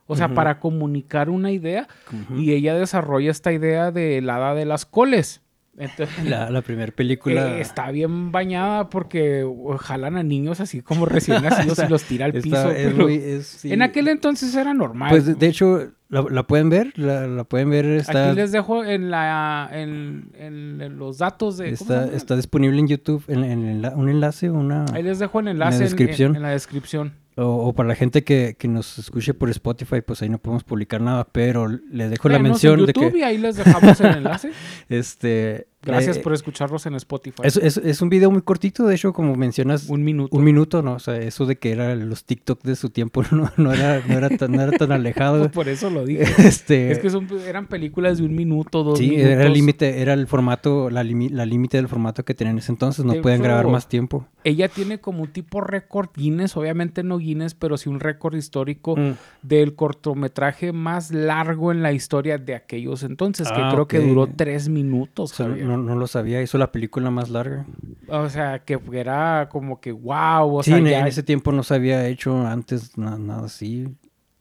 O 0.08 0.16
sea, 0.16 0.34
para 0.34 0.60
comunicar 0.60 1.30
una 1.30 1.52
idea. 1.52 1.88
Y 2.36 2.54
ella 2.54 2.74
desarrolla 2.74 3.30
esta 3.30 3.52
idea 3.52 3.92
de 3.92 4.22
la 4.22 4.38
hada 4.38 4.56
de 4.56 4.66
las 4.66 4.86
coles. 4.86 5.42
Entonces, 5.80 6.26
La, 6.30 6.50
la 6.50 6.62
primera 6.62 6.92
película. 6.92 7.58
eh, 7.58 7.62
está 7.62 7.90
bien 7.90 8.32
bañada 8.32 8.90
porque 8.90 9.46
jalan 9.80 10.18
a 10.18 10.24
niños 10.24 10.60
así 10.60 10.82
como 10.82 11.06
recién 11.06 11.42
nacidos 11.42 11.80
Está- 11.80 11.86
y 11.86 11.90
los 11.90 12.04
tira 12.04 12.26
al 12.26 12.36
está- 12.36 12.44
piso. 12.44 12.72
es 12.72 12.92
pero 12.94 13.04
muy- 13.06 13.16
es- 13.16 13.48
sí. 13.48 13.72
En 13.74 13.82
aquel 13.82 14.08
entonces 14.10 14.54
era 14.56 14.74
normal. 14.74 15.10
Pues 15.10 15.26
de, 15.26 15.36
de 15.36 15.48
hecho, 15.48 15.88
la, 16.10 16.24
la 16.30 16.44
pueden 16.44 16.70
ver, 16.70 16.92
la, 16.98 17.28
la 17.28 17.44
pueden 17.46 17.70
ver, 17.70 17.86
está, 17.86 18.28
Aquí 18.30 18.36
les 18.36 18.52
dejo 18.52 18.84
en 18.84 19.10
la 19.10 19.70
en, 19.72 20.32
en- 20.38 20.82
en 20.82 20.98
los 21.00 21.18
datos 21.20 21.58
de 21.58 21.76
¿cómo 21.76 21.78
se 21.78 21.84
está, 22.04 22.16
está 22.16 22.36
disponible 22.36 22.80
en 22.80 22.88
YouTube, 22.88 23.24
en, 23.28 23.44
en 23.44 23.86
un 23.96 24.10
enlace, 24.10 24.50
una 24.50 24.86
Ahí 24.94 25.04
les 25.04 25.20
dejo 25.20 25.40
el 25.40 25.48
enlace 25.50 25.78
en- 25.78 25.84
descripción. 25.84 26.36
En, 26.36 26.42
la 26.42 26.50
descripción. 26.50 27.14
o, 27.38 27.44
o 27.68 27.74
para 27.74 27.88
la 27.88 27.96
gente 27.96 28.24
que, 28.26 28.56
que 28.60 28.68
nos 28.68 28.98
escuche 29.00 29.34
por 29.34 29.50
Spotify, 29.52 30.02
pues 30.06 30.22
ahí 30.22 30.30
no 30.30 30.40
podemos 30.40 30.64
publicar 30.66 31.00
nada, 31.00 31.26
pero 31.32 31.68
le 31.70 32.10
dejo 32.10 32.28
la 32.28 32.40
mención 32.40 32.80
en 32.82 32.86
de 32.88 32.94
que 32.94 33.14
y 33.18 33.22
ahí 33.24 33.38
les 33.38 33.56
dejamos 33.56 34.02
el 34.02 34.18
enlace. 34.18 34.50
este 34.90 35.68
Gracias 35.82 36.18
eh, 36.18 36.20
por 36.22 36.34
escucharnos 36.34 36.86
en 36.86 36.96
Spotify. 36.96 37.42
es, 37.44 37.56
es, 37.58 37.78
es 37.78 38.02
un 38.02 38.10
video 38.10 38.30
muy 38.32 38.42
cortito, 38.42 38.86
de 38.86 38.96
hecho, 38.96 39.14
como 39.14 39.36
mencionas, 39.36 39.88
un 39.90 40.04
minuto. 40.04 40.36
un 40.36 40.44
minuto, 40.44 40.82
¿no? 40.82 40.94
O 40.94 41.00
sea, 41.00 41.16
eso 41.18 41.46
de 41.46 41.58
que 41.58 41.72
eran 41.72 42.10
los 42.10 42.26
TikTok 42.26 42.62
de 42.64 42.76
su 42.76 42.90
tiempo 42.90 43.24
no, 43.32 43.52
no, 43.58 43.74
era, 43.74 44.02
no, 44.08 44.18
era, 44.18 44.30
tan, 44.30 44.52
no 44.52 44.62
era 44.62 44.78
tan 44.78 44.92
alejado. 44.92 45.40
Pues 45.40 45.52
por 45.54 45.70
eso 45.70 45.90
lo 45.90 46.06
dije. 46.06 46.24
este, 46.48 46.92
es 46.92 47.00
que 47.00 47.10
son, 47.10 47.28
eran 47.48 47.68
películas 47.68 48.18
de 48.18 48.26
un 48.26 48.36
minuto, 48.36 48.84
dos 48.84 49.00
Sí, 49.00 49.10
minutos. 49.12 49.30
era 49.32 49.46
el 49.46 49.54
límite, 49.54 50.02
era 50.02 50.14
el 50.14 50.28
formato, 50.28 50.90
la, 50.90 51.04
límite 51.04 51.78
del 51.78 51.88
formato 51.88 52.26
que 52.26 52.34
tenían 52.34 52.56
en 52.56 52.60
ese 52.60 52.72
entonces, 52.72 53.06
no 53.06 53.14
De 53.14 53.22
pueden 53.22 53.42
grabar 53.42 53.68
más 53.68 53.88
tiempo. 53.88 54.28
Ella 54.44 54.68
tiene 54.68 55.00
como 55.00 55.24
un 55.24 55.30
tipo 55.32 55.62
récord 55.62 56.10
Guinness, 56.16 56.58
obviamente 56.58 57.04
no 57.04 57.18
Guinness, 57.18 57.54
pero 57.54 57.78
sí 57.78 57.90
un 57.90 58.00
récord 58.00 58.36
histórico 58.36 58.96
Mm. 58.98 59.12
del 59.44 59.76
cortometraje 59.76 60.72
más 60.74 61.12
largo 61.12 61.72
en 61.72 61.82
la 61.84 61.92
historia 61.94 62.38
de 62.38 62.56
aquellos 62.56 63.04
entonces, 63.04 63.48
que 63.52 63.62
Ah, 63.62 63.70
creo 63.72 63.88
que 63.88 64.00
duró 64.00 64.28
tres 64.28 64.70
minutos. 64.70 65.32
O 65.32 65.36
sea, 65.36 65.48
Javier. 65.48 65.69
No, 65.70 65.78
no 65.78 65.96
lo 65.96 66.08
sabía, 66.08 66.42
hizo 66.42 66.58
la 66.58 66.72
película 66.72 67.10
más 67.12 67.30
larga. 67.30 67.66
O 68.08 68.30
sea, 68.30 68.60
que 68.60 68.80
era 68.94 69.50
como 69.50 69.80
que 69.80 69.92
wow, 69.92 70.58
o 70.58 70.64
sí, 70.64 70.72
sea, 70.72 70.80
en, 70.80 70.86
ya- 70.86 71.00
en 71.02 71.08
ese 71.08 71.24
tiempo 71.24 71.52
no 71.52 71.64
se 71.64 71.76
había 71.76 72.06
hecho 72.08 72.46
antes 72.46 72.98
na- 72.98 73.18
nada 73.18 73.46
así. 73.46 73.88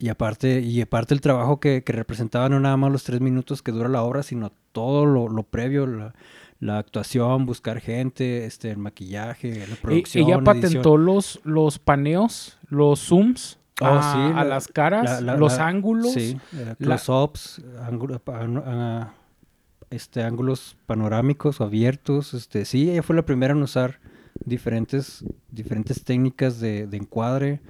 Y 0.01 0.09
aparte, 0.11 0.61
y 0.61 0.81
aparte 0.81 1.13
el 1.15 1.21
trabajo 1.21 1.59
que, 1.61 1.83
que 1.83 1.93
representaba 1.93 2.49
no 2.49 2.61
nada 2.61 2.77
más 2.77 2.93
los 2.93 3.03
tres 3.05 3.21
minutos 3.21 3.63
que 3.63 3.73
dura 3.73 3.89
la 3.89 4.03
obra, 4.03 4.23
sino 4.23 4.53
todo 4.73 5.05
lo, 5.07 5.29
lo 5.29 5.43
previo, 5.43 5.87
la, 5.89 6.15
la 6.61 6.79
actuación, 6.79 7.47
buscar 7.47 7.81
gente, 7.81 8.45
este, 8.47 8.71
el 8.71 8.79
maquillaje, 8.79 9.67
la 9.67 9.75
producción. 9.77 10.25
ella 10.25 10.37
edición. 10.37 10.45
patentó 10.45 10.97
los, 10.97 11.41
los 11.45 11.79
paneos, 11.81 12.59
los 12.69 13.01
zooms 13.01 13.59
Oh, 13.81 13.87
a, 13.87 14.03
sí, 14.13 14.19
a 14.19 14.33
la- 14.35 14.45
las 14.45 14.67
caras, 14.67 15.23
la- 15.23 15.37
los 15.37 15.59
ángulos. 15.61 16.13
Sí, 16.13 16.37
eh, 16.53 16.75
close-ups, 16.81 17.63
ángulo- 17.89 18.19
pa- 18.19 18.45
no- 18.47 18.63
ah, 18.67 19.13
este, 19.91 20.23
ángulos 20.23 20.77
panorámicos 20.87 21.61
o 21.61 21.65
abiertos. 21.65 22.35
Este, 22.35 22.65
sí, 22.65 22.91
ella 22.91 23.03
fue 23.03 23.17
la 23.17 23.25
primera 23.25 23.53
en 23.53 23.63
usar 23.63 24.01
diferentes, 24.45 25.25
diferentes 25.51 26.05
técnicas 26.05 26.61
de, 26.61 26.87
de 26.87 26.97
encuadre. 26.97 27.61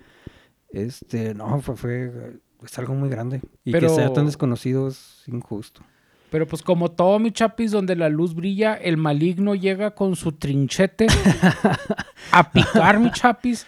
Este, 0.70 1.34
no, 1.34 1.60
fue, 1.60 1.76
fue 1.76 2.40
es 2.64 2.78
algo 2.78 2.94
muy 2.94 3.08
grande. 3.08 3.40
Y 3.64 3.72
que 3.72 3.88
sea 3.88 4.12
tan 4.12 4.26
desconocido 4.26 4.88
es 4.88 5.22
injusto. 5.26 5.82
Pero 6.30 6.46
pues 6.46 6.62
como 6.62 6.90
todo 6.90 7.18
mi 7.18 7.32
chapis 7.32 7.70
donde 7.70 7.96
la 7.96 8.08
luz 8.08 8.34
brilla, 8.34 8.74
el 8.74 8.96
maligno 8.98 9.54
llega 9.54 9.92
con 9.94 10.14
su 10.14 10.32
trinchete 10.32 11.06
a 12.32 12.50
picar 12.52 12.98
mi 13.00 13.10
chapis. 13.10 13.66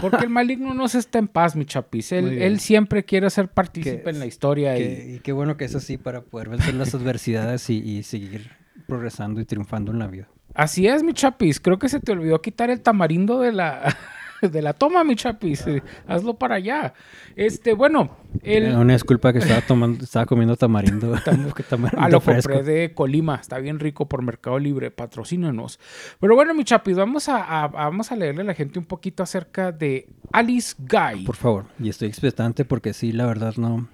Porque 0.00 0.24
el 0.24 0.30
maligno 0.30 0.72
no 0.74 0.88
se 0.88 0.98
está 0.98 1.18
en 1.18 1.28
paz, 1.28 1.56
mi 1.56 1.64
chapis. 1.64 2.12
Él, 2.12 2.40
él 2.40 2.60
siempre 2.60 3.04
quiere 3.04 3.28
ser 3.30 3.48
partícipe 3.48 4.10
en 4.10 4.18
la 4.18 4.26
historia. 4.26 4.78
y- 4.78 5.20
qué 5.22 5.32
bueno 5.32 5.56
que 5.56 5.64
es 5.64 5.74
así 5.74 5.96
para 5.98 6.20
poder 6.22 6.48
vencer 6.50 6.74
las 6.74 6.94
adversidades 6.94 7.68
y, 7.70 7.78
y 7.78 8.02
seguir 8.02 8.50
progresando 8.86 9.40
y 9.40 9.44
triunfando 9.44 9.90
en 9.92 9.98
la 9.98 10.06
vida. 10.06 10.28
Así 10.54 10.86
es, 10.86 11.02
mi 11.02 11.12
chapis. 11.12 11.60
Creo 11.60 11.78
que 11.78 11.88
se 11.88 12.00
te 12.00 12.12
olvidó 12.12 12.40
quitar 12.40 12.70
el 12.70 12.80
tamarindo 12.80 13.40
de 13.40 13.52
la, 13.52 13.94
de 14.50 14.62
la 14.62 14.72
toma, 14.72 15.04
mi 15.04 15.16
chapis. 15.16 15.64
Hazlo 16.06 16.34
para 16.34 16.56
allá. 16.56 16.94
Este, 17.36 17.72
bueno, 17.74 18.16
el, 18.42 18.64
Eh, 18.66 18.76
Una 18.76 18.92
disculpa 18.94 19.32
que 19.32 19.38
estaba 19.40 19.60
tomando, 19.60 20.04
estaba 20.04 20.26
comiendo 20.26 20.56
tamarindo. 20.56 21.12
tamarindo 21.68 22.02
Ah, 22.04 22.08
lo 22.08 22.20
fresco. 22.20 22.52
compré 22.52 22.72
de 22.72 22.94
Colima. 22.94 23.36
Está 23.36 23.58
bien 23.58 23.78
rico 23.78 24.08
por 24.08 24.22
Mercado 24.22 24.58
Libre. 24.58 24.90
Patrocínenos. 24.90 25.78
Pero 26.20 26.34
bueno, 26.34 26.54
mi 26.54 26.64
chapis, 26.64 26.96
vamos 26.96 27.28
a, 27.28 27.62
a- 27.64 27.68
vamos 27.68 28.12
a 28.12 28.16
leerle 28.16 28.42
a 28.42 28.44
la 28.44 28.54
gente 28.54 28.78
un 28.78 28.84
poquito 28.86 29.22
acerca 29.22 29.72
de 29.72 30.08
Alice 30.32 30.74
Guy. 30.78 31.24
Por 31.24 31.36
favor. 31.36 31.64
Y 31.80 31.88
estoy 31.88 32.08
expectante 32.08 32.64
porque 32.64 32.92
sí, 32.92 33.12
la 33.12 33.26
verdad 33.26 33.54
no, 33.56 33.88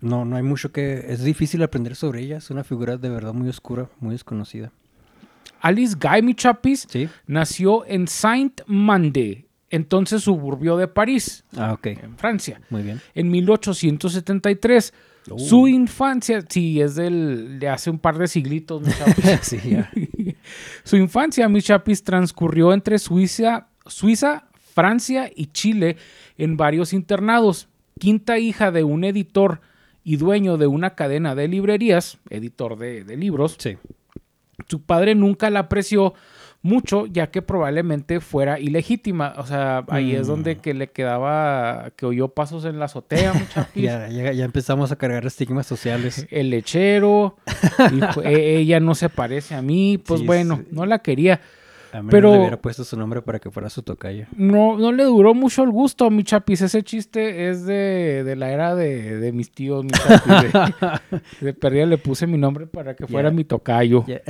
no, 0.00 0.24
no 0.24 0.36
hay 0.36 0.42
mucho 0.42 0.72
que... 0.72 1.04
Es 1.08 1.22
difícil 1.24 1.62
aprender 1.62 1.96
sobre 1.96 2.22
ella. 2.22 2.36
Es 2.38 2.50
una 2.50 2.64
figura 2.64 2.96
de 2.96 3.08
verdad 3.08 3.32
muy 3.34 3.48
oscura, 3.48 3.88
muy 4.00 4.12
desconocida. 4.12 4.70
Alice 5.60 5.96
Guy, 6.00 6.22
mi 6.22 6.34
chapis, 6.36 6.86
Sí. 6.88 7.08
nació 7.26 7.84
en 7.86 8.06
Saint-Mandé, 8.06 9.47
entonces 9.70 10.22
suburbio 10.22 10.76
de 10.76 10.88
París, 10.88 11.44
Ah, 11.56 11.78
en 11.82 12.16
Francia, 12.16 12.60
Muy 12.70 12.82
bien. 12.82 13.00
en 13.14 13.30
1873. 13.30 14.92
Oh. 15.30 15.38
Su 15.38 15.68
infancia, 15.68 16.42
sí, 16.48 16.80
es 16.80 16.94
del, 16.94 17.58
de 17.58 17.68
hace 17.68 17.90
un 17.90 17.98
par 17.98 18.16
de 18.16 18.28
siglitos, 18.28 18.82
sí. 19.42 19.58
Su 20.84 20.96
infancia, 20.96 21.48
mi 21.48 21.60
chapis, 21.60 22.02
transcurrió 22.02 22.72
entre 22.72 22.98
Suiza, 22.98 23.68
Suiza, 23.86 24.44
Francia 24.74 25.30
y 25.34 25.46
Chile 25.46 25.96
en 26.38 26.56
varios 26.56 26.92
internados. 26.94 27.68
Quinta 27.98 28.38
hija 28.38 28.70
de 28.70 28.84
un 28.84 29.04
editor 29.04 29.60
y 30.04 30.16
dueño 30.16 30.56
de 30.56 30.66
una 30.66 30.94
cadena 30.94 31.34
de 31.34 31.48
librerías, 31.48 32.18
editor 32.30 32.78
de, 32.78 33.04
de 33.04 33.16
libros, 33.16 33.56
Sí. 33.58 33.76
su 34.68 34.80
padre 34.80 35.14
nunca 35.14 35.50
la 35.50 35.60
apreció 35.60 36.14
mucho, 36.62 37.06
ya 37.06 37.30
que 37.30 37.40
probablemente 37.40 38.20
fuera 38.20 38.58
ilegítima. 38.58 39.34
O 39.38 39.46
sea, 39.46 39.84
ahí 39.88 40.14
es 40.14 40.26
donde 40.26 40.56
Mm. 40.56 40.58
que 40.58 40.74
le 40.74 40.88
quedaba, 40.90 41.90
que 41.96 42.04
oyó 42.06 42.28
pasos 42.28 42.64
en 42.64 42.78
la 42.78 42.86
azotea, 42.86 43.32
muchachos. 43.66 43.74
Ya, 43.74 44.08
ya, 44.08 44.32
ya 44.32 44.44
empezamos 44.44 44.90
a 44.92 44.96
cargar 44.96 45.24
estigmas 45.24 45.66
sociales. 45.66 46.26
El 46.30 46.50
lechero, 46.50 47.36
fue- 48.14 48.26
e- 48.32 48.56
ella 48.58 48.80
no 48.80 48.94
se 48.94 49.08
parece 49.08 49.54
a 49.54 49.62
mí, 49.62 49.98
pues 49.98 50.20
Sí, 50.20 50.26
bueno, 50.26 50.56
sí. 50.56 50.68
no 50.72 50.84
la 50.86 50.98
quería. 50.98 51.40
A 51.98 52.02
menos 52.02 52.12
Pero- 52.12 52.32
le 52.32 52.38
hubiera 52.38 52.60
puesto 52.60 52.84
su 52.84 52.96
nombre 52.96 53.22
para 53.22 53.38
que 53.40 53.50
fuera 53.50 53.68
su 53.70 53.82
tocaya. 53.82 54.28
No, 54.36 54.78
no 54.78 54.92
le 54.92 55.04
duró 55.04 55.34
mucho 55.34 55.64
el 55.64 55.70
gusto 55.70 56.06
a 56.06 56.10
mi 56.10 56.22
chapis. 56.22 56.62
Ese 56.62 56.82
chiste 56.82 57.48
es 57.50 57.66
de, 57.66 58.22
de 58.24 58.36
la 58.36 58.50
era 58.52 58.74
de, 58.74 59.18
de 59.18 59.32
mis 59.32 59.50
tíos, 59.50 59.84
mi 59.84 59.90
chapis. 59.90 60.52
De, 60.52 61.16
de 61.46 61.54
perdida 61.54 61.86
le 61.86 61.98
puse 61.98 62.26
mi 62.26 62.38
nombre 62.38 62.66
para 62.66 62.94
que 62.94 63.06
fuera 63.06 63.30
mi 63.30 63.44
tocayo. 63.44 64.04
Ya, 64.06 64.20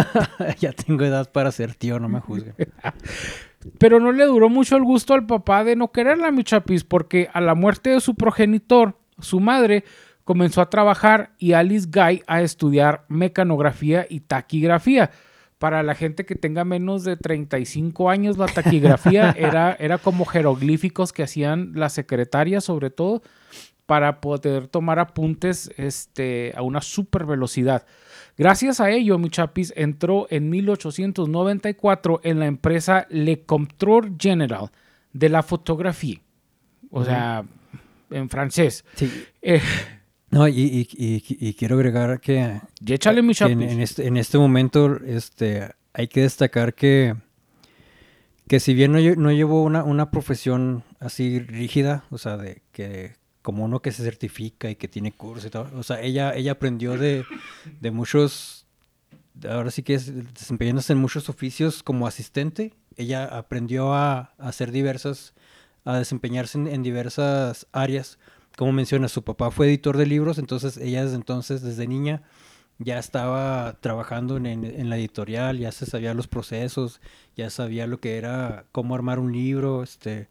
ya 0.58 0.72
tengo 0.72 1.04
edad 1.04 1.30
para 1.30 1.52
ser 1.52 1.74
tío, 1.74 1.98
no 2.00 2.08
me 2.08 2.20
juzguen. 2.20 2.54
Pero 3.78 4.00
no 4.00 4.12
le 4.12 4.24
duró 4.24 4.48
mucho 4.48 4.76
el 4.76 4.84
gusto 4.84 5.14
al 5.14 5.26
papá 5.26 5.64
de 5.64 5.76
no 5.76 5.90
quererla, 5.92 6.30
mi 6.30 6.44
chapis, 6.44 6.84
porque 6.84 7.28
a 7.32 7.40
la 7.40 7.54
muerte 7.54 7.90
de 7.90 8.00
su 8.00 8.14
progenitor, 8.14 8.96
su 9.18 9.40
madre 9.40 9.84
comenzó 10.24 10.60
a 10.60 10.70
trabajar 10.70 11.32
y 11.38 11.52
Alice 11.52 11.88
Guy 11.92 12.22
a 12.26 12.42
estudiar 12.42 13.04
mecanografía 13.08 14.06
y 14.08 14.20
taquigrafía. 14.20 15.10
Para 15.58 15.82
la 15.82 15.94
gente 15.94 16.24
que 16.24 16.36
tenga 16.36 16.64
menos 16.64 17.04
de 17.04 17.16
35 17.16 18.10
años, 18.10 18.38
la 18.38 18.46
taquigrafía 18.46 19.30
era, 19.38 19.76
era 19.78 19.98
como 19.98 20.24
jeroglíficos 20.24 21.12
que 21.12 21.24
hacían 21.24 21.72
las 21.74 21.92
secretarias, 21.92 22.64
sobre 22.64 22.90
todo, 22.90 23.22
para 23.86 24.20
poder 24.20 24.68
tomar 24.68 24.98
apuntes 24.98 25.70
este, 25.76 26.52
a 26.54 26.62
una 26.62 26.80
super 26.80 27.24
velocidad. 27.24 27.86
Gracias 28.36 28.80
a 28.80 28.90
ello, 28.90 29.18
mi 29.18 29.30
chapis 29.30 29.72
entró 29.76 30.28
en 30.30 30.48
1894 30.48 32.20
en 32.22 32.38
la 32.38 32.46
empresa 32.46 33.06
Le 33.10 33.40
Comptoir 33.40 34.12
General 34.16 34.70
de 35.12 35.28
la 35.28 35.42
fotografía. 35.42 36.20
O 36.90 37.04
sea, 37.04 37.44
en 38.10 38.28
francés. 38.28 38.84
Sí. 38.94 39.10
Eh, 39.42 39.60
No, 40.30 40.46
y, 40.46 40.52
y- 40.60 40.88
y- 40.96 41.48
y 41.48 41.54
quiero 41.54 41.76
agregar 41.76 42.20
que, 42.20 42.60
y 42.84 42.92
échale 42.92 43.22
mi 43.22 43.34
que 43.34 43.44
en, 43.72 43.80
este, 43.80 44.06
en 44.06 44.16
este 44.18 44.36
momento 44.38 44.98
este, 45.06 45.70
hay 45.94 46.08
que 46.08 46.20
destacar 46.22 46.74
que, 46.74 47.14
que 48.46 48.60
si 48.60 48.74
bien 48.74 48.92
no, 48.92 48.98
no 49.16 49.32
llevó 49.32 49.62
una, 49.62 49.84
una 49.84 50.10
profesión 50.10 50.84
así 51.00 51.38
rígida, 51.40 52.04
o 52.10 52.18
sea, 52.18 52.36
de 52.36 52.62
que 52.72 53.16
como 53.42 53.64
uno 53.64 53.80
que 53.80 53.92
se 53.92 54.02
certifica 54.02 54.68
y 54.70 54.76
que 54.76 54.88
tiene 54.88 55.12
curso 55.12 55.46
y 55.46 55.50
todo, 55.50 55.70
o 55.78 55.82
sea, 55.82 56.00
ella, 56.02 56.34
ella 56.34 56.52
aprendió 56.52 56.98
de, 56.98 57.24
de 57.80 57.90
muchos, 57.90 58.66
ahora 59.48 59.70
sí 59.70 59.82
que 59.82 59.94
es 59.94 60.14
desempeñándose 60.34 60.92
en 60.92 60.98
muchos 60.98 61.30
oficios 61.30 61.82
como 61.82 62.06
asistente, 62.06 62.74
ella 62.96 63.24
aprendió 63.24 63.94
a, 63.94 64.34
a 64.38 64.48
hacer 64.48 64.72
diversas, 64.72 65.32
a 65.86 65.96
desempeñarse 65.96 66.58
en, 66.58 66.66
en 66.66 66.82
diversas 66.82 67.66
áreas. 67.72 68.18
Como 68.58 68.72
menciona, 68.72 69.06
su 69.08 69.22
papá 69.22 69.50
fue 69.52 69.68
editor 69.68 69.96
de 69.96 70.04
libros, 70.04 70.36
entonces 70.38 70.76
ella 70.78 71.04
desde 71.04 71.14
entonces, 71.16 71.62
desde 71.62 71.86
niña, 71.86 72.22
ya 72.80 72.98
estaba 72.98 73.78
trabajando 73.80 74.36
en, 74.36 74.46
en- 74.46 74.64
en 74.64 74.90
la 74.90 74.96
editorial, 74.98 75.58
ya 75.58 75.70
se 75.72 75.86
sabía 75.86 76.12
los 76.12 76.26
procesos, 76.26 77.00
ya 77.36 77.50
sabía 77.50 77.86
lo 77.86 78.00
que 78.00 78.16
era 78.18 78.64
cómo 78.72 78.94
armar 78.96 79.20
un 79.20 79.32
libro, 79.32 79.82
este, 79.84 80.26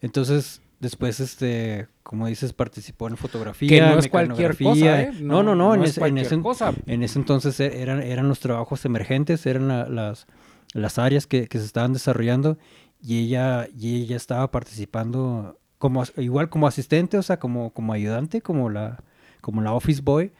entonces 0.00 0.62
después, 0.80 1.20
este, 1.20 1.86
como 2.02 2.26
dices, 2.26 2.52
participó 2.54 3.08
en 3.08 3.16
fotografía, 3.18 3.68
que 3.68 3.80
no 3.80 3.98
es 3.98 4.08
cualquier 4.08 4.50
cosa, 4.70 5.02
¿eh? 5.02 5.12
No, 5.20 5.42
no, 5.42 5.54
no, 5.54 5.74
en, 5.74 5.82
es 5.82 5.90
ese, 5.90 6.00
en, 6.00 6.02
cualquier 6.02 6.26
ese, 6.26 6.40
cosa. 6.42 6.72
en 6.86 7.02
ese 7.02 7.18
entonces 7.18 7.60
e- 7.60 7.82
eran, 7.82 8.02
eran 8.02 8.28
los 8.28 8.40
trabajos 8.40 8.84
emergentes, 8.86 9.44
eran 9.46 9.68
la- 9.68 9.88
las, 9.88 10.26
las 10.74 10.98
áreas 10.98 11.26
que, 11.26 11.46
que 11.46 11.58
se 11.58 11.64
estaban 11.66 11.92
desarrollando 11.92 12.56
y 13.02 13.18
ella, 13.24 13.68
y 13.76 14.02
ella 14.02 14.16
estaba 14.16 14.50
participando 14.50 15.58
como, 15.78 16.04
igual 16.16 16.48
como 16.48 16.66
asistente, 16.66 17.18
o 17.18 17.22
sea, 17.22 17.38
como, 17.38 17.70
como 17.70 17.92
ayudante, 17.92 18.40
como 18.40 18.70
la, 18.70 19.02
como 19.40 19.62
la 19.62 19.72
office 19.72 20.02
boy, 20.02 20.32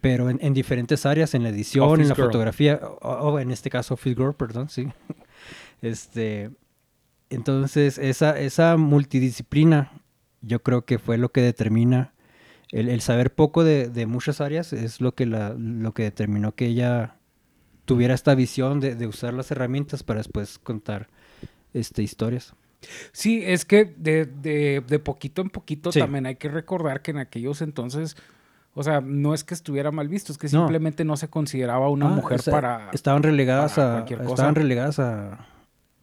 pero 0.00 0.30
en, 0.30 0.38
en 0.42 0.54
diferentes 0.54 1.06
áreas, 1.06 1.34
en 1.34 1.42
la 1.42 1.50
edición, 1.50 2.00
en 2.00 2.08
la 2.08 2.14
girl. 2.14 2.26
fotografía, 2.26 2.80
o, 3.00 3.08
o 3.08 3.38
en 3.38 3.50
este 3.50 3.70
caso 3.70 3.94
office 3.94 4.16
girl, 4.16 4.34
perdón, 4.34 4.68
sí. 4.68 4.88
Este, 5.80 6.50
entonces, 7.30 7.98
esa, 7.98 8.36
esa 8.36 8.76
multidisciplina, 8.76 9.92
yo 10.40 10.60
creo 10.60 10.84
que 10.84 10.98
fue 10.98 11.18
lo 11.18 11.30
que 11.30 11.40
determina 11.40 12.14
el, 12.70 12.88
el 12.88 13.00
saber 13.00 13.34
poco 13.34 13.64
de, 13.64 13.88
de 13.88 14.06
muchas 14.06 14.40
áreas 14.40 14.72
es 14.72 15.00
lo 15.00 15.14
que, 15.14 15.26
la, 15.26 15.54
lo 15.56 15.92
que 15.94 16.02
determinó 16.02 16.54
que 16.54 16.66
ella 16.66 17.16
tuviera 17.84 18.14
esta 18.14 18.34
visión 18.34 18.80
de, 18.80 18.94
de 18.94 19.06
usar 19.06 19.32
las 19.34 19.50
herramientas 19.50 20.02
para 20.02 20.18
después 20.18 20.58
contar 20.58 21.08
este, 21.72 22.02
historias. 22.02 22.54
Sí, 23.12 23.42
es 23.44 23.64
que 23.64 23.84
de, 23.96 24.24
de- 24.26 24.82
de 24.86 24.98
poquito 24.98 25.42
en 25.42 25.50
poquito 25.50 25.90
Sí. 25.92 25.98
también 26.00 26.26
hay 26.26 26.36
que 26.36 26.48
recordar 26.48 27.02
que 27.02 27.10
en 27.10 27.18
aquellos 27.18 27.60
entonces, 27.62 28.16
o 28.74 28.82
sea, 28.84 29.00
no 29.00 29.34
es 29.34 29.42
que 29.44 29.54
estuviera 29.54 29.90
mal 29.90 30.08
visto, 30.08 30.30
es 30.32 30.38
que 30.38 30.46
No. 30.46 30.60
simplemente 30.60 31.04
no 31.04 31.16
se 31.16 31.28
consideraba 31.28 31.88
una 31.88 32.06
Ah, 32.06 32.10
mujer 32.10 32.38
o 32.38 32.42
sea, 32.42 32.52
para... 32.52 32.90
estaban 32.92 33.22
relegadas 33.22 33.72
para 33.74 33.88
a 33.88 33.92
cualquier 33.96 34.18
cosa. 34.20 34.30
estaban 34.30 34.54
relegadas 34.54 34.98
a, 35.00 35.46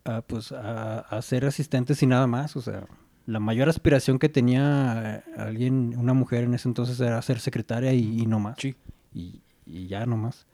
a, 0.04 0.22
pues 0.22 0.52
a, 0.52 1.00
a 1.00 1.22
ser 1.22 1.46
asistentes 1.46 2.04
y 2.04 2.08
nada 2.08 2.28
más 2.28 2.56
o 2.58 2.62
sea 2.62 2.84
la 3.26 3.40
mayor 3.40 3.70
aspiración 3.70 4.20
que 4.20 4.30
tenía 4.30 5.24
eh, 5.26 5.32
alguien 5.42 5.96
una 5.98 6.14
mujer 6.14 6.44
en 6.44 6.54
ese 6.54 6.68
entonces 6.68 7.00
era 7.00 7.20
ser 7.24 7.40
secretaria 7.40 7.92
y, 7.94 8.22
y 8.22 8.26
no 8.28 8.40
más 8.40 8.58
Sí. 8.60 8.76
y, 9.14 9.42
y 9.66 9.88
ya 9.88 10.06
no 10.06 10.16
más 10.18 10.46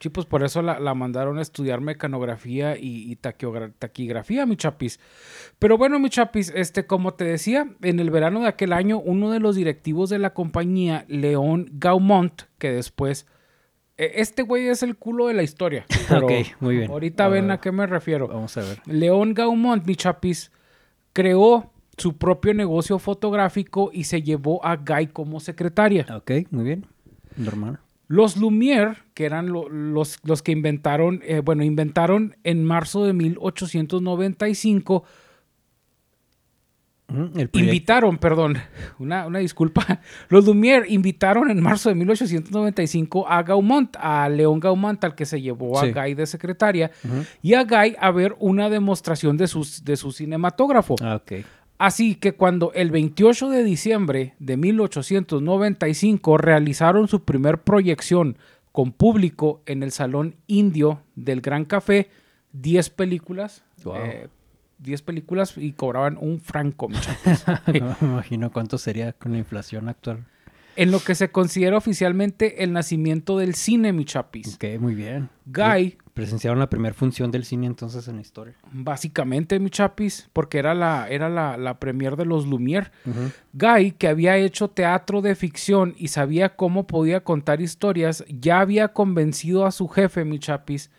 Sí, 0.00 0.08
pues 0.08 0.26
por 0.26 0.42
eso 0.42 0.62
la, 0.62 0.80
la 0.80 0.94
mandaron 0.94 1.38
a 1.38 1.42
estudiar 1.42 1.80
mecanografía 1.82 2.76
y, 2.78 3.12
y 3.12 3.16
taquigrafía, 3.16 4.46
mi 4.46 4.56
chapis. 4.56 4.98
Pero 5.58 5.76
bueno, 5.78 5.98
mi 5.98 6.08
chapis, 6.10 6.52
este, 6.56 6.86
como 6.86 7.12
te 7.14 7.24
decía, 7.24 7.68
en 7.82 8.00
el 8.00 8.10
verano 8.10 8.40
de 8.40 8.48
aquel 8.48 8.72
año, 8.72 8.98
uno 8.98 9.30
de 9.30 9.40
los 9.40 9.56
directivos 9.56 10.08
de 10.10 10.18
la 10.18 10.32
compañía, 10.32 11.04
León 11.08 11.68
Gaumont, 11.72 12.42
que 12.58 12.72
después... 12.72 13.26
e- 13.98 14.12
Este 14.16 14.42
güey 14.42 14.68
es 14.68 14.82
el 14.82 14.96
culo 14.96 15.26
de 15.26 15.34
la 15.34 15.42
historia. 15.42 15.84
Pero 16.08 16.24
Ok, 16.26 16.32
muy 16.60 16.76
bien. 16.78 16.90
Ahorita 16.90 17.28
ven 17.28 17.50
a 17.50 17.60
qué 17.60 17.70
me 17.70 17.86
refiero. 17.86 18.26
vamos 18.28 18.56
a 18.56 18.62
ver 18.62 18.80
León 18.86 19.34
Gaumont, 19.34 19.86
mi 19.86 19.96
chapis, 19.96 20.50
creó 21.12 21.70
su 21.98 22.16
propio 22.16 22.54
negocio 22.54 22.98
fotográfico 22.98 23.90
y 23.92 24.04
se 24.04 24.22
llevó 24.22 24.64
a 24.64 24.76
Guy 24.76 25.08
como 25.08 25.38
secretaria. 25.40 26.06
ok 26.16 26.30
muy 26.50 26.64
bien 26.64 26.86
normal 27.36 27.78
Los 28.12 28.36
Lumière, 28.36 28.96
que 29.14 29.24
eran 29.24 29.52
lo- 29.52 29.68
los, 29.68 30.18
los 30.24 30.42
que 30.42 30.50
inventaron, 30.50 31.20
eh, 31.24 31.42
bueno, 31.44 31.62
inventaron 31.62 32.34
en 32.42 32.64
marzo 32.64 33.04
de 33.04 33.12
1895, 33.12 35.04
Ujú, 37.08 37.30
el 37.40 37.50
invitaron, 37.54 38.18
perdón, 38.18 38.56
una, 39.00 39.26
una 39.26 39.38
disculpa, 39.40 40.00
los 40.28 40.44
Lumière 40.46 40.86
invitaron 40.88 41.50
en 41.50 41.60
marzo 41.60 41.88
de 41.88 41.94
1895 41.96 43.26
a 43.28 43.42
Gaumont, 43.44 43.96
a 44.00 44.28
León 44.28 44.58
Gaumont, 44.60 45.02
al 45.04 45.14
que 45.14 45.24
se 45.26 45.40
llevó 45.40 45.78
a 45.78 45.86
Sí. 45.86 45.92
Guy 45.92 46.14
de 46.14 46.26
secretaria, 46.26 46.90
y 47.42 47.54
a 47.54 47.62
Guy 47.64 47.96
a 47.98 48.10
ver 48.12 48.34
una 48.40 48.68
demostración 48.70 49.36
de, 49.36 49.46
sus, 49.46 49.84
de 49.84 49.96
su 49.96 50.12
cinematógrafo. 50.12 50.96
ah, 51.02 51.16
ok 51.16 51.44
Así 51.80 52.14
que 52.14 52.32
cuando 52.34 52.72
el 52.74 52.90
28 52.90 53.48
de 53.48 53.64
diciembre 53.64 54.34
de 54.38 54.58
1895 54.58 56.36
realizaron 56.36 57.08
su 57.08 57.24
primer 57.24 57.62
proyección 57.62 58.36
con 58.70 58.92
público 58.92 59.62
en 59.64 59.82
el 59.82 59.90
Salón 59.90 60.36
Indio 60.46 61.00
del 61.16 61.40
Gran 61.40 61.64
Café, 61.64 62.10
10 62.52 62.90
películas, 62.90 63.64
Wow. 63.82 63.96
eh, 63.96 64.28
10 64.80 65.00
películas 65.02 65.54
y 65.56 65.72
cobraban 65.72 66.18
un 66.20 66.40
franco, 66.40 66.88
muchachos. 66.90 67.44
no 67.46 67.96
me 68.02 68.06
imagino 68.08 68.52
cuánto 68.52 68.76
sería 68.76 69.14
con 69.14 69.32
la 69.32 69.38
inflación 69.38 69.88
actual 69.88 70.24
en 70.76 70.92
lo 70.92 71.00
que 71.00 71.14
se 71.14 71.30
considera 71.30 71.76
oficialmente 71.76 72.62
el 72.62 72.72
nacimiento 72.72 73.36
del 73.38 73.54
cine, 73.54 73.92
mi 73.92 74.04
chapis. 74.04 74.54
ok 74.54 74.64
muy 74.80 74.94
bien 74.94 75.28
Guy, 75.46 75.96
presenciaron 76.20 76.58
la 76.58 76.68
primera 76.68 76.94
función 76.94 77.30
del 77.30 77.46
cine 77.46 77.66
entonces 77.66 78.06
en 78.08 78.16
la 78.16 78.20
historia 78.20 78.54
básicamente, 78.72 79.58
mi 79.58 79.70
chapis, 79.70 80.28
porque 80.34 80.58
era 80.58 80.74
la, 80.74 81.08
era 81.08 81.30
la, 81.30 81.56
la 81.56 81.80
premier 81.80 82.14
de 82.14 82.26
los 82.26 82.46
Lumière. 82.46 82.90
Guy, 83.54 83.92
que 83.92 84.06
había 84.06 84.36
hecho 84.36 84.68
teatro 84.68 85.22
de 85.22 85.34
ficción 85.34 85.94
y 85.96 86.08
sabía 86.08 86.56
cómo 86.56 86.86
podía 86.86 87.24
contar 87.24 87.62
historias, 87.62 88.22
ya 88.28 88.60
había 88.60 88.88
convencido 88.88 89.64
a 89.64 89.72
su 89.72 89.88
jefe, 89.88 90.26
mi 90.26 90.38
chapis, 90.38 90.90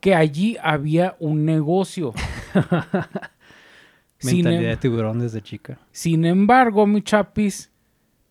que 0.00 0.16
allí 0.16 0.56
había 0.60 1.14
un 1.20 1.44
negocio. 1.44 2.12
mentalidad 4.24 4.62
em- 4.62 4.68
de 4.70 4.76
tiburón 4.78 5.20
desde 5.20 5.40
chica 5.42 5.78
sin 5.92 6.24
embargo, 6.24 6.88
mi 6.88 7.02
chapis, 7.02 7.70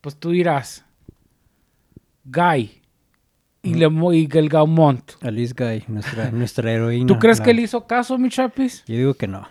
pues 0.02 0.18
tú 0.18 0.32
dirás, 0.32 0.84
Guy 2.26 2.82
y, 3.66 3.74
le 3.74 3.88
y 4.18 4.38
el 4.38 4.50
Gaumont. 4.50 5.12
Alice 5.22 5.54
Guy, 5.58 5.84
nuestra, 5.88 6.32
nuestra 6.32 6.72
heroína. 6.72 7.08
¿Tú 7.08 7.18
crees 7.20 7.40
la- 7.40 7.46
que 7.46 7.54
le 7.54 7.62
hizo 7.64 7.86
caso, 7.88 8.18
mi 8.18 8.30
chapis? 8.30 8.84
Yo 8.88 8.96
digo 8.96 9.14
que 9.16 9.28
no. 9.28 9.48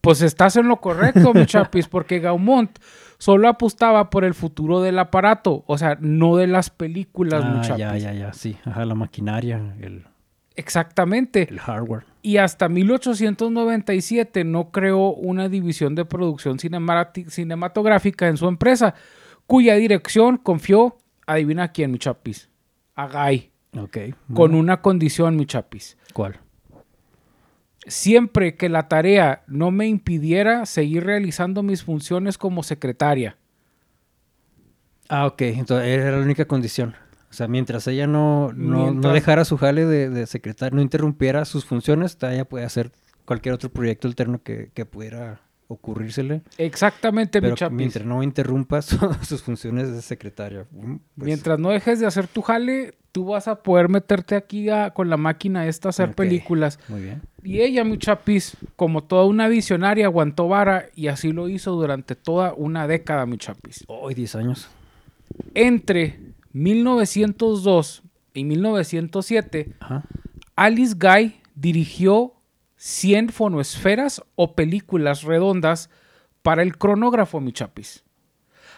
Pues 0.00 0.22
estás 0.22 0.56
en 0.56 0.66
lo 0.66 0.80
correcto, 0.80 1.34
mi 1.34 1.44
chapis, 1.46 1.86
porque 1.86 2.20
Gaumont 2.20 2.70
solo 3.18 3.48
apostaba 3.48 4.08
por 4.08 4.24
el 4.24 4.32
futuro 4.32 4.80
del 4.80 4.98
aparato, 4.98 5.62
o 5.66 5.76
sea, 5.76 5.98
no 6.00 6.36
de 6.36 6.46
las 6.46 6.70
películas, 6.70 7.44
mi 7.44 7.58
Ah, 7.58 7.60
chapis. 7.60 7.78
ya, 7.80 7.96
ya, 7.98 8.12
ya, 8.14 8.32
sí. 8.32 8.56
Ajá, 8.64 8.86
la 8.86 8.94
maquinaria, 8.94 9.74
el, 9.80 10.04
Exactamente. 10.56 11.46
el 11.50 11.58
hardware. 11.60 12.04
y 12.22 12.38
hasta 12.38 12.68
1897 12.68 14.44
no 14.44 14.70
creó 14.70 15.12
una 15.12 15.48
división 15.48 15.94
de 15.94 16.04
producción 16.04 16.58
cinematográfica 16.58 18.28
en 18.28 18.36
su 18.36 18.48
empresa, 18.48 18.94
cuya 19.46 19.74
dirección 19.74 20.36
confió, 20.36 20.96
adivina 21.26 21.68
quién, 21.72 21.92
mi 21.92 21.98
chapis, 21.98 22.48
a 23.02 23.28
Guy. 23.28 23.50
Ok. 23.78 23.98
Con 24.34 24.54
una 24.54 24.82
condición, 24.82 25.36
mi 25.36 25.46
chapis. 25.46 25.96
¿Cuál? 26.12 26.40
Siempre 27.86 28.56
que 28.56 28.68
la 28.68 28.88
tarea 28.88 29.42
no 29.46 29.70
me 29.70 29.86
impidiera 29.86 30.66
seguir 30.66 31.04
realizando 31.04 31.62
mis 31.62 31.82
funciones 31.82 32.36
como 32.36 32.62
secretaria. 32.62 33.36
Ah, 35.08 35.26
ok. 35.26 35.42
Entonces 35.42 35.88
era 35.88 36.12
la 36.12 36.22
única 36.22 36.44
condición. 36.44 36.94
O 37.30 37.32
sea, 37.32 37.46
mientras 37.46 37.86
ella 37.86 38.06
no, 38.06 38.52
no, 38.52 39.12
dejara 39.12 39.44
su 39.44 39.56
jale 39.56 39.86
de, 39.86 40.10
de, 40.10 40.26
secretaria, 40.26 40.74
no 40.74 40.82
interrumpiera 40.82 41.44
sus 41.44 41.64
funciones, 41.64 42.18
ella 42.22 42.44
puede 42.44 42.64
hacer 42.64 42.90
cualquier 43.24 43.54
otro 43.54 43.70
proyecto 43.70 44.08
alterno 44.08 44.42
que, 44.42 44.72
que 44.74 44.84
pudiera 44.84 45.40
ocurrírsele. 45.70 46.42
Exactamente, 46.58 47.40
mi 47.40 47.54
chapis. 47.54 47.76
Mientras 47.76 48.04
no 48.04 48.22
interrumpas 48.22 48.86
sus 49.22 49.42
funciones 49.42 49.92
de 49.92 50.02
secretaria. 50.02 50.66
Mm, 50.72 50.96
pues 50.96 51.26
mientras 51.26 51.60
no 51.60 51.70
dejes 51.70 52.00
de 52.00 52.06
hacer 52.06 52.26
tu 52.26 52.42
jale, 52.42 52.94
tú 53.12 53.26
vas 53.26 53.46
a 53.46 53.62
poder 53.62 53.88
meterte 53.88 54.34
aquí 54.34 54.66
con 54.94 55.08
la 55.08 55.16
máquina 55.16 55.68
esta 55.68 55.88
a 55.88 55.90
hacer 55.90 56.14
películas. 56.14 56.80
Muy 56.88 57.02
bien. 57.02 57.22
Y 57.44 57.60
ella, 57.60 57.84
mi 57.84 57.98
chapis, 57.98 58.56
como 58.74 59.04
toda 59.04 59.24
una 59.26 59.46
visionaria, 59.46 60.06
aguantó 60.06 60.48
vara 60.48 60.86
y 60.96 61.06
así 61.06 61.32
lo 61.32 61.48
hizo 61.48 61.72
durante 61.72 62.16
toda 62.16 62.52
una 62.52 62.88
década, 62.88 63.24
mi 63.26 63.38
chapis. 63.38 63.84
Hoy, 63.86 64.14
10 64.14 64.34
años. 64.34 64.68
Entre 65.54 66.18
1902 66.52 68.02
y 68.34 68.44
1907, 68.44 69.74
Alice 70.56 70.96
Guy 70.98 71.36
dirigió 71.54 72.34
100 72.80 73.28
fonoesferas 73.28 74.22
o 74.36 74.54
películas 74.54 75.22
redondas 75.22 75.90
para 76.40 76.62
el 76.62 76.78
cronógrafo, 76.78 77.38
mi 77.38 77.52
chapis. 77.52 78.04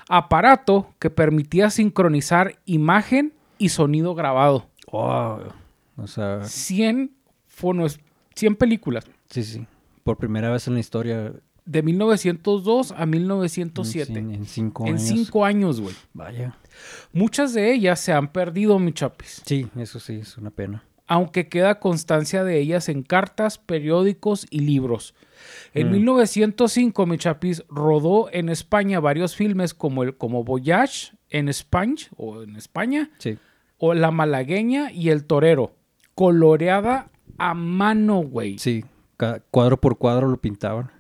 Aparato 0.09 0.93
que 0.99 1.09
permitía 1.09 1.71
sincronizar 1.71 2.59
imagen 2.65 3.33
y 3.59 3.69
sonido 3.69 4.17
grabado. 4.17 4.67
Wow. 4.91 5.53
O 5.97 6.07
sea... 6.09 6.43
100, 6.43 7.13
fonos, 7.47 8.01
100 8.35 8.57
películas. 8.57 9.05
Sí, 9.31 9.45
sí. 9.45 9.67
Por 10.03 10.17
primera 10.17 10.51
vez 10.51 10.67
en 10.67 10.75
la 10.75 10.81
historia. 10.81 11.33
De 11.65 11.83
1902 11.85 12.91
a 12.91 13.07
1907. 13.07 14.19
En, 14.19 14.35
en 14.35 14.47
cinco 14.47 14.85
años. 14.85 15.01
En 15.01 15.17
cinco 15.17 15.45
años, 15.45 15.81
güey. 15.81 15.95
Vaya. 16.13 16.59
Muchas 17.13 17.55
de 17.55 17.73
ellas 17.73 18.01
se 18.01 18.13
han 18.13 18.33
perdido, 18.33 18.81
mi 18.81 18.93
chapis. 18.93 19.43
Sí, 19.47 19.69
eso 19.77 20.01
sí, 20.01 20.15
es 20.15 20.37
una 20.37 20.51
pena 20.51 20.83
aunque 21.13 21.47
queda 21.47 21.79
constancia 21.79 22.43
de 22.43 22.59
ellas 22.59 22.89
en 22.89 23.03
cartas, 23.03 23.59
periódicos 23.59 24.47
y 24.49 24.61
libros. 24.61 25.15
En 25.75 25.91
1905, 25.91 27.05
mm. 27.05 27.11
Michapis 27.11 27.65
rodó 27.69 28.31
en 28.33 28.49
España 28.49 28.99
varios 28.99 29.37
filmes 29.37 29.75
como, 29.75 30.05
el, 30.05 30.17
como 30.17 30.43
Voyage 30.43 31.13
en 31.29 31.51
España, 31.51 32.07
o 32.17 32.43
en 32.43 32.57
España, 32.57 33.11
o 33.77 33.93
La 33.93 34.11
Malagueña 34.11 34.91
y 34.91 35.11
El 35.11 35.27
Torero, 35.27 35.75
coloreada 36.15 37.11
a 37.37 37.53
mano, 37.53 38.21
güey. 38.21 38.59
Sí, 38.59 38.83
cuadro 39.51 39.79
por 39.79 39.99
cuadro 39.99 40.29
lo 40.29 40.39
pintaban. 40.39 40.93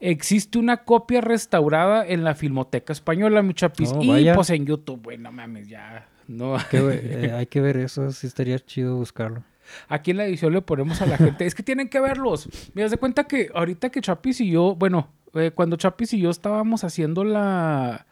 Existe 0.00 0.58
una 0.58 0.78
copia 0.82 1.20
restaurada 1.20 2.04
en 2.04 2.24
la 2.24 2.34
Filmoteca 2.34 2.92
Española, 2.92 3.42
Michapis, 3.42 3.92
oh, 3.92 4.02
y 4.02 4.28
pues 4.34 4.50
en 4.50 4.66
YouTube, 4.66 5.04
güey, 5.04 5.18
no 5.18 5.30
mames, 5.30 5.68
ya 5.68 6.08
no. 6.28 6.56
Eh, 6.72 7.32
hay 7.36 7.46
que 7.46 7.60
ver 7.60 7.76
eso, 7.76 8.10
sí 8.12 8.26
estaría 8.26 8.58
chido 8.58 8.96
buscarlo. 8.96 9.44
Aquí 9.88 10.10
en 10.10 10.18
la 10.18 10.26
edición 10.26 10.52
le 10.52 10.62
ponemos 10.62 11.00
a 11.00 11.06
la 11.06 11.16
gente, 11.16 11.46
es 11.46 11.54
que 11.54 11.62
tienen 11.62 11.88
que 11.88 12.00
verlos. 12.00 12.48
Mira, 12.74 12.88
de 12.88 12.96
cuenta 12.96 13.24
que 13.24 13.50
ahorita 13.54 13.90
que 13.90 14.00
Chapis 14.00 14.40
y 14.40 14.50
yo, 14.50 14.74
bueno, 14.74 15.08
eh, 15.34 15.50
cuando 15.54 15.76
Chapis 15.76 16.12
y 16.14 16.20
yo 16.20 16.30
estábamos 16.30 16.84
haciendo 16.84 17.24
la, 17.24 18.06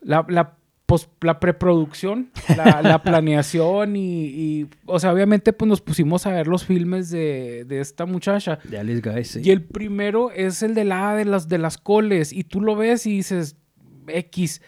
la, 0.00 0.26
la, 0.28 0.56
la 1.20 1.40
preproducción, 1.40 2.30
la, 2.56 3.02
planeación 3.02 3.94
y, 3.96 4.66
o 4.86 4.98
sea, 4.98 5.12
obviamente 5.12 5.52
pues 5.52 5.68
nos 5.68 5.80
pusimos 5.80 6.26
a 6.26 6.32
ver 6.32 6.46
los 6.46 6.64
filmes 6.64 7.10
de, 7.10 7.64
de 7.66 7.80
esta 7.80 8.06
muchacha. 8.06 8.58
De 8.64 8.78
Alice 8.78 9.08
Guy, 9.08 9.24
sí. 9.24 9.40
Y 9.44 9.50
el 9.50 9.62
primero 9.62 10.30
es 10.30 10.62
el 10.62 10.74
de 10.74 10.84
la 10.84 11.14
de 11.14 11.24
las, 11.24 11.48
de 11.48 11.58
las 11.58 11.78
coles 11.78 12.32
y 12.32 12.44
tú 12.44 12.60
lo 12.60 12.76
ves 12.76 13.06
y 13.06 13.16
dices, 13.16 13.56
X. 14.06 14.60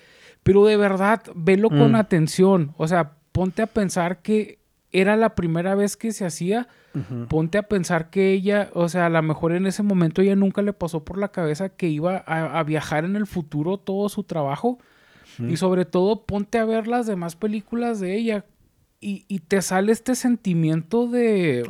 Pero 0.43 0.65
de 0.65 0.77
verdad, 0.77 1.23
velo 1.35 1.69
con 1.69 1.93
mm. 1.93 1.97
atención. 1.97 2.75
O 2.77 2.89
sea, 2.89 3.13
ponte 3.33 3.63
a 3.63 3.67
pensar 3.67 4.23
que 4.23 4.59
era 4.93 5.17
la 5.17 5.35
primera 5.35 5.75
vez 5.75 5.97
que 5.97 6.13
se 6.13 6.25
hacía. 6.25 6.69
Ponte 7.31 7.57
a 7.57 7.63
pensar 7.63 8.11
que 8.11 8.33
ella, 8.33 8.71
o 8.75 8.87
sea, 8.91 9.07
a 9.07 9.09
lo 9.09 9.23
mejor 9.23 9.53
en 9.53 9.67
ese 9.67 9.83
momento 9.83 10.21
ella 10.21 10.37
nunca 10.37 10.61
le 10.61 10.75
pasó 10.75 11.03
por 11.03 11.17
la 11.17 11.29
cabeza 11.29 11.71
que 11.71 11.89
iba 11.89 12.19
a, 12.19 12.63
viajar 12.65 13.07
en 13.07 13.17
el 13.17 13.27
futuro 13.27 13.79
todo 13.79 14.11
su 14.11 14.25
trabajo. 14.25 14.79
Y 15.39 15.57
sobre 15.57 15.87
todo, 15.87 16.27
ponte 16.27 16.59
a 16.59 16.67
ver 16.67 16.87
las 16.87 17.07
demás 17.07 17.37
películas 17.37 17.99
de 17.99 18.17
ella. 18.17 18.45
Y, 19.01 19.39
te 19.49 19.63
sale 19.63 19.91
este 19.91 20.15
sentimiento 20.15 21.09
de... 21.09 21.67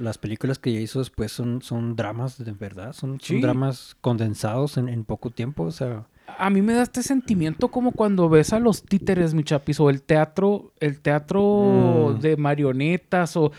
las 0.00 0.18
películas 0.18 0.58
que 0.58 0.70
ella 0.70 0.80
hizo 0.80 0.98
después 0.98 1.32
son, 1.32 1.62
son 1.62 1.96
dramas 1.96 2.36
de 2.38 2.52
verdad, 2.52 2.92
son, 2.92 3.18
dramas 3.40 3.96
condensados 4.02 4.76
en, 4.76 4.88
en, 4.88 5.04
poco 5.04 5.30
tiempo, 5.30 5.64
o 5.64 5.72
sea 5.72 6.06
a 6.36 6.50
mí 6.50 6.60
me 6.62 6.74
da 6.74 6.82
este 6.82 7.02
sentimiento 7.02 7.68
como 7.68 7.92
cuando 7.92 8.28
ves 8.28 8.52
a 8.52 8.58
los 8.58 8.82
títeres, 8.82 9.34
mi 9.34 9.44
chapis, 9.44 9.80
o 9.80 9.88
el 9.88 10.02
teatro, 10.02 10.72
el 10.80 11.00
teatro 11.00 12.14
mm. 12.16 12.20
de 12.20 12.36
marionetas, 12.36 13.36
o, 13.36 13.52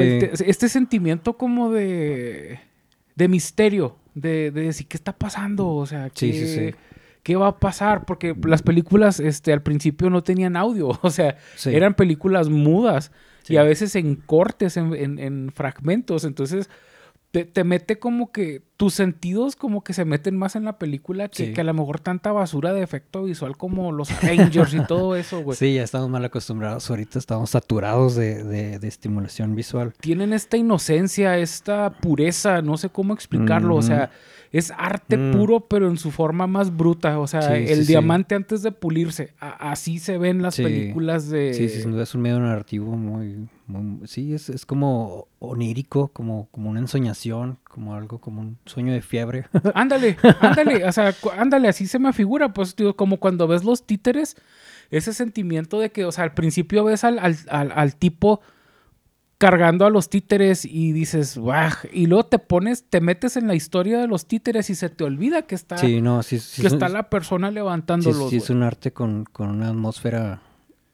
este 0.00 0.68
sentimiento 0.68 1.36
como 1.36 1.70
de, 1.70 2.58
de 3.14 3.28
misterio, 3.28 3.96
de, 4.14 4.50
decir, 4.50 4.86
¿qué 4.88 4.96
está 4.96 5.12
pasando? 5.12 5.68
O 5.68 5.86
sea, 5.86 6.10
¿qué, 6.10 6.74
¿qué 7.22 7.36
va 7.36 7.48
a 7.48 7.58
pasar? 7.58 8.04
Porque 8.04 8.34
las 8.44 8.62
películas 8.62 9.20
este, 9.20 9.52
al 9.52 9.62
principio 9.62 10.10
no 10.10 10.22
tenían 10.22 10.56
audio, 10.56 10.98
o 11.02 11.10
sea, 11.10 11.36
eran 11.64 11.94
películas 11.94 12.48
mudas 12.48 13.12
y 13.48 13.56
a 13.56 13.62
veces 13.62 13.94
en 13.94 14.16
cortes, 14.16 14.76
en, 14.76 15.18
en 15.18 15.52
fragmentos, 15.54 16.24
entonces 16.24 16.68
te, 17.42 17.64
mete 17.64 17.98
como 17.98 18.30
que 18.30 18.62
tus 18.76 18.94
sentidos 18.94 19.56
como 19.56 19.82
que 19.82 19.92
se 19.92 20.04
meten 20.04 20.36
más 20.36 20.54
en 20.54 20.64
la 20.64 20.78
película 20.78 21.28
que, 21.28 21.52
que, 21.52 21.60
a 21.60 21.64
lo 21.64 21.74
mejor 21.74 21.98
tanta 21.98 22.30
basura 22.30 22.72
de 22.72 22.82
efecto 22.82 23.24
visual 23.24 23.56
como 23.56 23.90
los 23.90 24.10
Avengers 24.12 24.72
y 24.74 24.84
todo 24.86 25.16
eso, 25.16 25.42
güey. 25.42 25.56
Sí, 25.56 25.74
ya 25.74 25.82
estamos 25.82 26.08
mal 26.08 26.24
acostumbrados. 26.24 26.88
Ahorita 26.88 27.18
estamos 27.18 27.50
saturados 27.50 28.14
de, 28.14 28.44
de, 28.44 28.86
estimulación 28.86 29.56
visual. 29.56 29.94
Tienen 30.00 30.32
esta 30.32 30.56
inocencia, 30.56 31.36
esta 31.38 31.90
pureza, 31.90 32.62
no 32.62 32.76
sé 32.76 32.88
cómo 32.88 33.14
explicarlo. 33.14 33.74
O 33.74 33.82
sea, 33.82 34.10
es 34.54 34.72
arte 34.78 35.16
mm. 35.16 35.32
puro, 35.32 35.66
pero 35.66 35.88
en 35.88 35.98
su 35.98 36.12
forma 36.12 36.46
más 36.46 36.76
bruta. 36.76 37.18
O 37.18 37.26
sea, 37.26 37.56
el 37.56 37.88
diamante 37.88 38.36
antes 38.36 38.62
de 38.62 38.70
pulirse. 38.70 39.34
así 39.40 39.98
se 39.98 40.16
ven 40.16 40.42
las 40.42 40.56
películas 40.58 41.28
de. 41.28 41.54
Sí, 41.54 41.68
sí, 41.68 41.82
es 41.98 42.14
un 42.14 42.22
medio 42.22 42.38
narrativo 42.38 42.96
muy. 42.96 43.48
sí, 44.04 44.32
es, 44.32 44.50
es, 44.50 44.64
como 44.64 45.26
onírico, 45.40 46.06
como, 46.06 46.46
como 46.52 46.70
una 46.70 46.78
ensoñación, 46.78 47.58
como 47.64 47.96
algo, 47.96 48.20
como 48.20 48.42
un 48.42 48.56
sueño 48.64 48.92
de 48.92 49.02
fiebre. 49.02 49.46
ándale, 49.74 50.16
ándale. 50.40 50.84
O 50.84 50.92
sea, 50.92 51.12
ándale, 51.36 51.66
así 51.66 51.88
se 51.88 51.98
me 51.98 52.12
figura. 52.12 52.54
Pues, 52.54 52.76
digo, 52.76 52.94
como 52.94 53.18
cuando 53.18 53.48
ves 53.48 53.64
los 53.64 53.84
títeres, 53.84 54.36
ese 54.92 55.12
sentimiento 55.14 55.80
de 55.80 55.90
que, 55.90 56.04
o 56.04 56.12
sea, 56.12 56.22
al 56.22 56.34
principio 56.34 56.84
ves 56.84 57.02
al, 57.02 57.18
al, 57.18 57.36
al 57.50 57.96
tipo 57.96 58.40
cargando 59.44 59.84
a 59.84 59.90
los 59.90 60.08
títeres 60.08 60.64
y 60.64 60.92
dices, 60.92 61.36
¡guau! 61.36 61.70
Y 61.92 62.06
luego 62.06 62.24
te 62.24 62.38
pones, 62.38 62.84
te 62.88 63.02
metes 63.02 63.36
en 63.36 63.46
la 63.46 63.54
historia 63.54 63.98
de 63.98 64.06
los 64.06 64.24
títeres 64.24 64.70
y 64.70 64.74
se 64.74 64.88
te 64.88 65.04
olvida 65.04 65.42
que 65.42 65.54
está, 65.54 65.76
sí, 65.76 66.00
no, 66.00 66.22
sí, 66.22 66.40
que 66.62 66.66
está 66.66 66.88
la 66.88 67.10
persona 67.10 67.50
levantándolos. 67.50 68.30
Sí, 68.30 68.30
sí 68.30 68.36
es 68.38 68.48
un 68.48 68.62
arte 68.62 68.94
con, 68.94 69.26
una 69.38 69.68
atmósfera, 69.68 70.40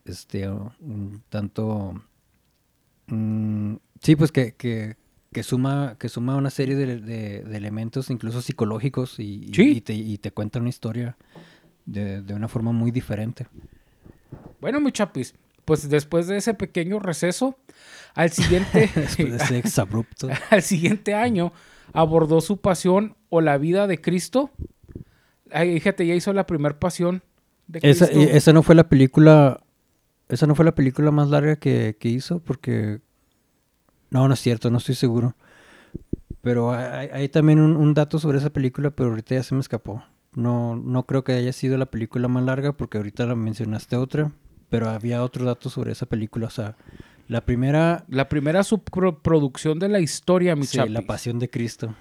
este, 0.05 0.49
un 0.49 1.23
tanto... 1.29 2.03
Mm, 3.07 3.77
sí, 4.03 4.17
pues 4.17 4.33
que, 4.33 4.57
que, 4.57 4.97
que, 5.33 5.45
suma, 5.45 5.95
que 5.97 6.09
suma 6.09 6.35
una 6.35 6.51
serie 6.51 6.75
de, 6.75 7.43
elementos, 7.57 8.11
incluso 8.11 8.43
psicológicos, 8.43 9.21
y, 9.21 9.49
y, 9.57 9.81
te, 9.81 9.95
y 9.95 10.19
te 10.19 10.33
cuenta 10.33 10.59
una 10.59 10.71
historia 10.71 11.17
de, 11.87 12.21
de 12.21 12.35
una 12.35 12.49
forma 12.49 12.73
muy 12.73 12.91
diferente. 12.91 13.47
Bueno, 14.61 14.81
mi 14.81 14.91
chapis, 14.91 15.37
pues 15.71 15.89
después 15.89 16.27
de 16.27 16.37
ese 16.37 16.53
pequeño 16.53 16.99
receso, 16.99 17.57
al 18.17 18.33
siguiente, 18.33 18.91
al 20.51 20.63
siguiente 20.63 21.15
año 21.15 21.53
abordó 21.93 22.41
su 22.41 22.57
pasión 22.57 23.15
o 23.29 23.41
la 23.41 23.57
vida 23.57 23.87
de 23.87 24.01
Cristo. 24.01 24.51
Ay, 25.53 25.75
fíjate, 25.75 26.09
ya 26.09 26.17
hizo 26.17 26.33
la 26.33 26.45
primera 26.45 26.81
pasión 26.81 27.23
de 27.69 27.81
Cristo. 27.81 28.07
Esa, 28.07 28.53
no 28.53 28.65
fue 28.65 28.75
la 28.75 28.89
película, 28.89 29.61
esa 30.29 30.49
no 30.49 30.57
fue 30.57 30.65
la 30.65 30.75
película 30.75 31.13
más 31.13 31.29
larga 31.29 31.55
que, 31.55 31.97
hizo, 32.03 32.41
porque 32.41 32.99
no, 34.11 34.27
no 34.27 34.35
es 34.35 34.41
cierto, 34.41 34.73
no 34.73 34.79
estoy 34.79 34.97
seguro. 34.97 35.37
Pero 36.43 36.73
hay, 36.73 37.29
también 37.29 37.61
un, 37.61 37.77
un, 37.77 37.95
dato 37.95 38.19
sobre 38.19 38.39
esa 38.39 38.51
película, 38.51 38.91
pero 38.91 39.11
ahorita 39.11 39.37
ya 39.37 39.45
se 39.45 39.55
me 39.55 39.61
escapó. 39.61 40.03
No, 40.35 40.75
no 40.75 41.07
creo 41.07 41.23
que 41.23 41.35
haya 41.35 41.53
sido 41.53 41.79
la 41.79 41.87
película 41.87 42.27
más 42.27 42.43
larga, 42.43 42.73
porque 42.73 42.99
ahorita 42.99 43.25
la 43.25 43.37
mencionaste 43.37 43.95
otra, 43.95 44.33
pero 44.71 44.89
había 44.89 45.23
otro 45.23 45.45
dato 45.45 45.69
sobre 45.69 45.93
esa 45.93 46.07
película, 46.07 46.47
o 46.47 46.51
sea, 46.51 46.77
La 47.29 47.45
primera... 47.45 48.05
La 48.09 48.29
primera 48.29 48.65
subproducción 48.65 49.79
de 49.79 49.89
la 49.89 50.01
historia, 50.01 50.57
mi 50.57 50.65
Sí, 50.65 50.79
chapis. 50.79 50.93
La 50.93 51.03
Pasión 51.03 51.39
de 51.39 51.51
Cristo. 51.51 51.95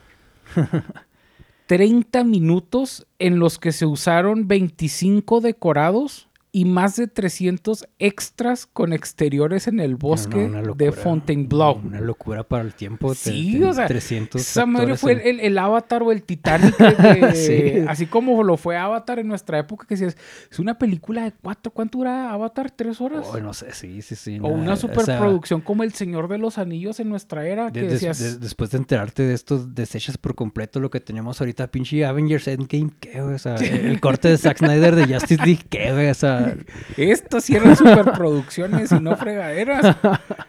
30 1.68 2.24
minutos 2.24 3.06
en 3.20 3.38
los 3.38 3.60
que 3.60 3.72
se 3.72 3.86
usaron 3.86 4.48
25 4.48 5.42
decorados 5.42 6.29
y 6.52 6.66
más 6.66 6.96
de 6.96 7.06
300 7.08 7.86
extras 8.00 8.66
con 8.66 8.92
exteriores 8.92 9.68
en 9.68 9.80
el 9.80 9.96
bosque 9.98 10.48
de 10.50 10.62
locura. 10.64 10.92
Fontainebleau. 10.92 11.80
Una 11.84 12.02
locura 12.02 12.44
para 12.44 12.64
el 12.64 12.74
tiempo. 12.74 13.14
Sí, 13.14 13.58
te- 13.60 13.66
o 13.66 13.74
sea, 13.74 13.86
300 13.86 14.42
Esa 14.42 14.66
madre 14.66 14.98
fue 14.98 15.12
el, 15.12 15.20
en- 15.22 15.28
el- 15.28 15.40
el 15.42 15.58
Avatar 15.60 16.02
o 16.02 16.12
el 16.12 16.24
Titanic, 16.24 16.76
de- 16.78 17.36
Sí. 17.36 17.86
así 17.88 18.08
como 18.08 18.42
lo 18.44 18.58
fue 18.58 18.78
Avatar 18.78 19.20
en 19.20 19.28
nuestra 19.28 19.60
época, 19.60 19.86
que 19.88 19.94
decías, 19.96 20.18
es 20.52 20.58
una 20.58 20.80
película 20.80 21.24
de 21.24 21.34
cuatro, 21.40 21.72
¿cuánto 21.72 22.00
dura 22.00 22.32
Avatar? 22.34 22.72
¿Tres 22.72 23.00
horas? 23.00 23.28
Oh, 23.32 23.40
no 23.40 23.54
sé, 23.54 23.72
sí, 23.74 24.02
sí, 24.02 24.16
sí. 24.16 24.40
o 24.42 24.48
una 24.48 24.74
o 24.74 24.76
sea, 24.76 24.90
superproducción 24.90 25.62
como 25.62 25.84
El 25.84 25.94
Señor 25.94 26.28
de 26.30 26.40
los 26.40 26.58
Anillos 26.58 27.00
en 27.00 27.10
nuestra 27.10 27.46
era, 27.48 27.72
que 27.72 27.82
de- 27.84 27.88
decías, 27.90 28.18
de- 28.18 28.38
después 28.40 28.72
de 28.72 28.78
enterarte 28.80 29.22
de 29.22 29.36
estos 29.36 29.76
desechas 29.76 30.18
por 30.18 30.34
completo 30.34 30.80
lo 30.80 30.90
que 30.90 31.00
tenemos 31.00 31.40
ahorita, 31.42 31.68
pinche 31.68 32.04
Avengers 32.06 32.48
Endgame, 32.48 32.90
¿qué, 33.00 33.22
güey? 33.22 33.36
O 33.36 33.40
sea, 33.40 33.54
el 33.94 34.00
corte 34.02 34.30
de 34.30 34.38
Zack 34.40 34.58
Snyder 34.58 34.96
de 34.96 35.14
Justice 35.14 35.46
League, 35.46 35.64
¿qué, 35.70 35.92
güey? 35.94 36.10
O 36.10 36.14
sea, 36.16 36.39
Estas 36.98 37.44
sí 37.46 37.56
eran 37.56 37.76
superproducciones 37.76 38.92
y 38.92 39.00
no 39.00 39.16
fregaderas. 39.18 39.98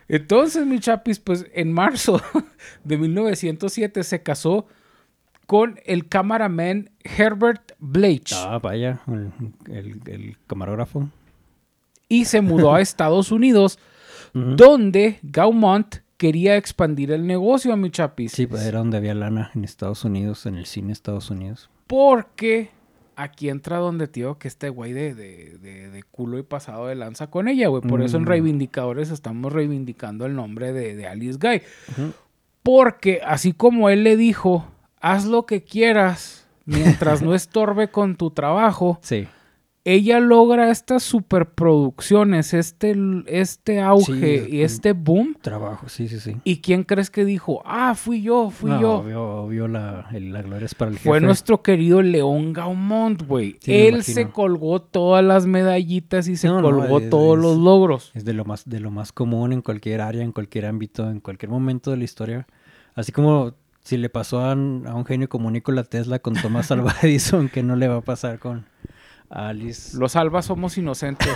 Entonces, 0.09 0.67
mi 0.67 0.79
chapis, 0.81 1.19
pues 1.21 1.47
en 1.55 1.73
marzo 1.73 2.21
de 2.85 2.97
1907 2.99 4.03
se 4.05 4.23
casó 4.23 4.67
con 5.47 5.81
el 5.85 6.09
cameraman 6.09 6.91
Herbert 7.03 7.73
Blake 7.81 8.33
ah, 8.35 8.61
vaya, 8.63 9.01
el, 9.09 9.33
el- 9.75 10.01
el 10.07 10.37
camarógrafo. 10.47 11.09
y 12.09 12.27
se 12.27 12.41
mudó 12.41 12.75
a 12.75 12.81
Estados 12.83 13.33
Unidos, 13.33 13.79
donde 14.33 15.19
Gaumont 15.23 15.97
quería 16.17 16.57
expandir 16.57 17.11
el 17.13 17.27
negocio 17.27 17.73
a 17.73 17.77
mi 17.77 17.91
chapis. 17.91 18.31
Sí, 18.33 18.47
pues 18.47 18.63
era 18.63 18.79
donde 18.79 18.99
había 18.99 19.15
lana 19.15 19.51
en 19.55 19.65
Estados 19.65 20.05
Unidos, 20.05 20.47
en 20.47 20.55
el 20.57 20.67
cine 20.67 20.89
de 20.89 20.93
Estados 20.93 21.31
Unidos. 21.31 21.69
Porque 21.87 22.71
aquí 23.23 23.49
entra 23.49 23.79
donde 23.79 24.09
tío 24.09 24.39
que 24.39 24.49
este 24.49 24.69
güey 24.69 24.93
de, 24.93 25.15
de, 25.15 25.59
de- 25.61 25.91
de 25.91 26.03
culo 26.05 26.39
y 26.39 26.43
pasado 26.43 26.87
de 26.87 26.95
lanza 26.95 27.29
con 27.29 27.49
ella, 27.49 27.69
güey. 27.69 27.83
Por 27.83 28.03
eso 28.03 28.17
en 28.17 28.23
Mm. 28.25 28.27
Reivindicadores 28.27 29.11
estamos 29.11 29.53
reivindicando 29.53 30.27
el 30.27 30.35
nombre 30.35 30.73
de, 30.73 30.95
de 30.97 31.07
Alice 31.07 31.39
Guy. 31.41 31.63
Porque 32.63 33.21
así 33.25 33.53
como 33.53 33.89
él 33.89 34.05
le 34.05 34.17
dijo, 34.17 34.67
haz 35.01 35.25
lo 35.25 35.47
que 35.47 35.63
quieras 35.63 36.47
mientras 36.67 37.23
no 37.23 37.35
estorbe 37.35 37.89
con 37.89 38.17
tu 38.17 38.31
trabajo, 38.31 38.99
Sí. 39.03 39.27
Ella 39.85 40.21
logra 40.21 40.71
estas 40.71 41.03
superproducciones, 41.03 42.53
este, 42.55 42.95
este 43.27 43.81
auge 43.81 44.45
Sí, 44.47 44.57
y 44.57 44.61
este 44.63 44.93
boom. 44.93 45.37
Trabajo, 45.41 45.89
sí, 45.89 46.09
sí, 46.09 46.21
sí. 46.21 46.37
¿Y 46.45 46.61
quién 46.61 46.85
crees 46.85 47.11
que 47.11 47.25
dijo? 47.25 47.63
Ah, 47.65 47.95
fui 47.95 48.23
yo, 48.23 48.51
fui 48.51 48.71
No, 48.71 48.81
yo. 48.81 48.93
Obvio, 48.99 49.23
obvio 49.45 49.69
la, 49.69 50.07
el- 50.13 50.33
la 50.33 50.43
gloria 50.43 50.67
es 50.67 50.75
para 50.75 50.91
el 50.91 50.99
Fue 50.99 51.15
jefe. 51.19 51.27
nuestro 51.27 51.63
querido 51.63 52.03
León 52.03 52.53
Gaumont, 52.53 53.23
güey. 53.27 53.57
Sí, 53.61 53.73
Él 53.75 54.03
se 54.03 54.29
colgó 54.29 54.83
todas 54.83 55.25
las 55.25 55.47
medallitas 55.47 56.29
y 56.29 56.37
se 56.37 56.49
No, 56.49 56.57
no, 56.57 56.63
colgó 56.63 56.99
es- 56.99 57.11
todos 57.11 57.37
es- 57.39 57.43
los 57.43 57.57
logros. 57.59 58.11
Es 58.15 58.25
de 58.25 58.33
lo 58.35 58.45
más, 58.45 58.69
de 58.69 58.81
lo 58.81 58.91
más 58.91 59.13
común 59.13 59.53
en 59.53 59.63
cualquier 59.63 60.01
área, 60.03 60.23
en 60.23 60.33
cualquier 60.33 60.67
ámbito, 60.67 61.09
en 61.11 61.21
cualquier 61.21 61.51
momento 61.51 61.91
de 61.91 61.97
la 61.97 62.05
historia. 62.05 62.47
Así 62.95 63.13
como 63.13 63.55
si 63.83 63.97
le 63.97 64.11
pasó 64.11 64.41
a, 64.41 64.53
un 64.53 64.85
a 64.87 64.95
un 64.95 65.07
genio 65.07 65.29
como 65.29 65.51
Nikola 65.51 65.85
Tesla 65.85 66.19
con 66.19 66.35
Thomas 66.35 66.71
Alva 66.71 66.95
Edison, 67.03 67.49
que 67.49 67.63
no 67.63 67.77
le 67.77 67.89
va 67.89 67.97
a 67.97 68.01
pasar 68.03 68.39
con 68.39 68.67
Alice. 69.31 69.97
Los 69.97 70.17
albas 70.17 70.45
somos 70.47 70.77
inocentes. 70.77 71.29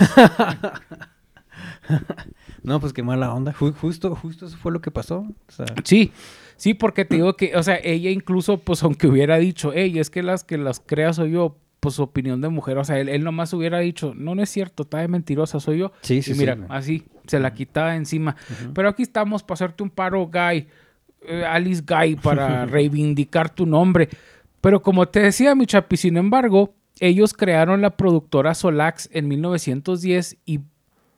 No, 2.63 2.81
pues 2.81 2.93
qué 2.93 3.03
mala 3.03 3.33
onda. 3.33 3.53
Ju- 3.53 3.75
justo, 3.75 4.15
justo 4.17 4.47
eso 4.47 4.57
fue 4.57 4.73
lo 4.73 4.81
que 4.81 4.91
pasó. 4.91 5.19
O 5.49 5.53
sea, 5.53 5.67
Sí, 5.85 6.13
sí, 6.57 6.75
porque 6.75 7.05
te 7.05 7.17
digo 7.17 7.37
que, 7.37 7.55
o 7.57 7.63
sea, 7.63 7.79
ella 7.83 8.11
incluso, 8.11 8.59
pues 8.59 8.83
aunque 8.83 9.07
hubiera 9.07 9.37
dicho, 9.37 9.71
hey, 9.75 9.99
es 9.99 10.11
que 10.11 10.23
las 10.23 10.45
que 10.45 10.57
las 10.59 10.81
crea 10.81 11.13
soy 11.13 11.33
yo, 11.33 11.59
pues 11.81 11.97
su 11.97 12.03
opinión 12.03 12.41
de 12.41 12.49
mujer, 12.49 12.79
o 12.79 12.85
sea, 12.85 12.99
él, 12.99 13.11
él 13.11 13.23
nomás 13.23 13.53
hubiera 13.53 13.79
dicho, 13.81 14.15
no, 14.17 14.35
no 14.35 14.43
es 14.43 14.49
cierto, 14.49 14.85
está 14.85 14.99
de 14.99 15.09
mentirosa, 15.09 15.61
soy 15.61 15.79
yo. 15.79 15.93
sí, 16.01 16.23
sí, 16.23 16.31
y 16.31 16.35
sí, 16.35 16.41
mira, 16.41 16.57
así, 16.71 17.05
se 17.27 17.39
la 17.39 17.53
quitaba 17.53 17.95
encima. 17.97 18.35
Pero 18.75 18.89
aquí 18.89 19.03
estamos 19.03 19.43
para 19.43 19.55
hacerte 19.55 19.83
un 19.83 19.91
paro, 19.91 20.27
Guy, 20.27 20.67
eh, 21.29 21.45
Alice 21.45 21.83
Guy, 21.87 22.17
para 22.17 22.65
reivindicar 22.67 23.51
tu 23.51 23.67
nombre. 23.67 24.09
Pero 24.63 24.81
como 24.81 25.07
te 25.07 25.21
decía, 25.21 25.55
mi 25.55 25.67
chapi, 25.67 25.99
sin 25.99 26.17
embargo, 26.17 26.75
ellos 27.01 27.33
crearon 27.35 27.81
la 27.83 27.97
productora 27.97 28.55
Solax 28.55 29.09
en 29.13 29.29
1910 29.29 30.37
y 30.45 30.61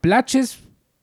Platches 0.00 0.60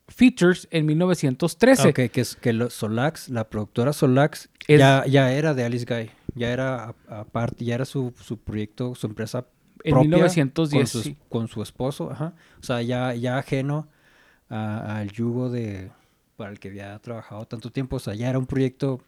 Features 0.07 0.67
en 0.71 0.85
1913. 0.85 1.89
Ok, 1.89 2.11
que, 2.11 2.21
es, 2.21 2.35
que 2.35 2.53
lo- 2.53 2.69
Solax, 2.69 3.29
la 3.29 3.49
productora 3.49 3.93
Solax, 3.93 4.49
Es- 4.67 4.79
ya, 4.79 5.05
ya 5.05 5.31
era 5.33 5.53
de 5.53 5.63
Alice 5.63 5.85
Guy. 5.85 6.09
Ya 6.35 6.51
era 6.51 6.95
aparte, 7.07 7.63
ya 7.65 7.75
era 7.75 7.85
su, 7.85 8.13
su 8.19 8.37
proyecto, 8.39 8.95
su 8.95 9.05
empresa 9.07 9.45
En 9.83 9.91
propia 9.93 10.09
1910, 10.09 10.79
con 10.81 10.87
su, 10.87 11.01
sí. 11.03 11.17
con 11.29 11.47
su 11.47 11.61
esposo, 11.61 12.11
ajá. 12.11 12.33
O 12.59 12.63
sea, 12.63 12.81
ya, 12.81 13.13
ya 13.13 13.37
ajeno 13.37 13.87
al 14.49 15.11
yugo 15.11 15.49
de 15.49 15.91
para 16.35 16.51
el 16.51 16.59
que 16.59 16.69
había 16.69 16.97
trabajado 16.99 17.45
tanto 17.45 17.71
tiempo. 17.71 17.97
O 17.97 17.99
sea, 17.99 18.13
ya 18.15 18.29
era 18.29 18.39
un 18.39 18.45
proyecto. 18.47 19.01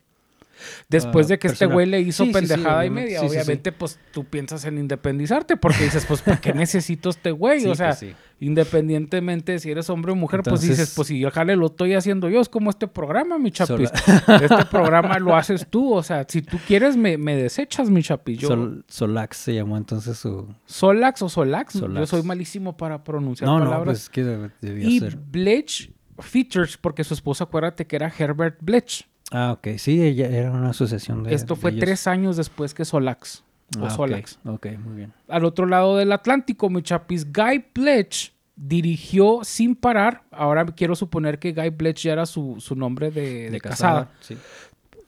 Después 0.90 1.26
ah, 1.26 1.30
de 1.30 1.40
que 1.40 1.48
este 1.48 1.66
güey 1.66 1.86
le 1.86 2.00
hizo 2.02 2.24
Sí, 2.24 2.34
sí, 2.34 2.40
sí, 2.40 2.48
pendejada 2.48 2.86
y 2.86 2.90
media, 2.90 3.22
obviamente, 3.22 3.72
pues 3.72 4.00
tú 4.12 4.24
piensas 4.24 4.64
en 4.66 4.78
independizarte 4.78 5.58
porque 5.58 5.84
dices, 5.84 6.06
pues, 6.06 6.22
¿para 6.22 6.40
qué 6.40 6.54
necesito 6.54 7.10
este 7.10 7.32
güey? 7.32 7.66
O 7.68 7.76
sea, 7.76 7.90
pues, 7.90 8.16
independientemente 8.40 9.54
de 9.54 9.60
si 9.60 9.72
eres 9.72 9.90
hombre 9.90 10.12
o 10.12 10.16
mujer, 10.16 10.42
pues 10.44 10.62
dices, 10.62 10.94
pues 10.96 11.08
si 11.10 11.20
yo 11.20 11.32
jale 11.32 11.56
lo 11.56 11.68
estoy 11.68 11.94
haciendo 11.94 12.30
yo, 12.30 12.42
es 12.42 12.50
como 12.50 12.70
este 12.70 12.88
programa, 12.88 13.38
mi 13.38 13.52
chapis. 13.52 13.90
Sola- 14.26 14.38
este 14.44 14.66
programa 14.66 15.20
lo 15.20 15.36
haces 15.36 15.68
tú, 15.70 15.94
o 15.94 16.04
sea, 16.04 16.26
si 16.28 16.42
tú 16.42 16.58
quieres, 16.68 16.98
me, 16.98 17.18
me 17.18 17.36
desechas, 17.36 17.90
mi 17.90 18.02
chapis. 18.02 18.40
Yo, 18.40 18.48
Sol- 18.50 18.86
Solax 18.88 19.38
se 19.38 19.54
llamó 19.56 19.78
entonces 19.78 20.18
su. 20.18 20.48
Solax 20.66 21.22
o 21.22 21.30
Solax, 21.30 21.74
yo 21.74 22.06
soy 22.06 22.24
malísimo 22.24 22.76
para 22.78 23.04
pronunciar 23.04 23.48
No, 23.50 23.60
no, 23.60 23.66
palabras. 23.66 23.98
pues 23.98 24.10
que 24.10 24.24
deb- 24.24 24.52
debía 24.62 24.88
y 24.90 25.00
ser. 25.00 25.18
Bletch 25.18 25.92
Features, 26.20 26.78
porque 26.78 27.04
su 27.04 27.14
esposa, 27.14 27.44
acuérdate 27.44 27.86
que 27.86 27.96
era 27.98 28.12
Herbert 28.18 28.58
Bletch. 28.62 29.06
Ah, 29.38 29.52
ok. 29.52 29.78
Sí, 29.78 30.02
ella 30.02 30.28
era 30.28 30.52
una 30.52 30.70
asociación 30.70 31.24
de. 31.24 31.34
Esto 31.34 31.56
de 31.56 31.62
fue 31.62 31.72
ellos. 31.72 31.82
tres 31.84 32.08
años 32.08 32.38
después 32.38 32.74
que 32.74 32.86
Solax. 32.86 33.44
O 33.80 33.86
Ah, 33.86 33.90
Solax. 33.90 34.40
Ok, 34.46 34.68
muy 34.78 34.96
bien. 34.96 35.14
al 35.28 35.44
otro 35.44 35.66
lado 35.66 35.98
del 35.98 36.12
Atlántico, 36.12 36.70
mi 36.70 36.82
chapis, 36.84 37.32
Guy 37.34 37.66
Bletch 37.74 38.32
dirigió 38.56 39.42
sin 39.44 39.76
parar. 39.76 40.24
Ahora 40.32 40.66
quiero 40.68 40.96
suponer 40.96 41.40
que 41.40 41.52
Guy 41.52 41.70
Bletch 41.72 42.04
ya 42.04 42.14
era 42.14 42.26
su, 42.26 42.56
su 42.60 42.76
nombre 42.76 43.12
de, 43.12 43.50
de 43.50 43.60
casada. 43.60 44.12
Sí. 44.22 44.38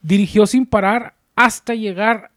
Dirigió 0.02 0.46
sin 0.46 0.66
parar 0.66 1.16
hasta 1.36 1.74
llegar 1.76 2.32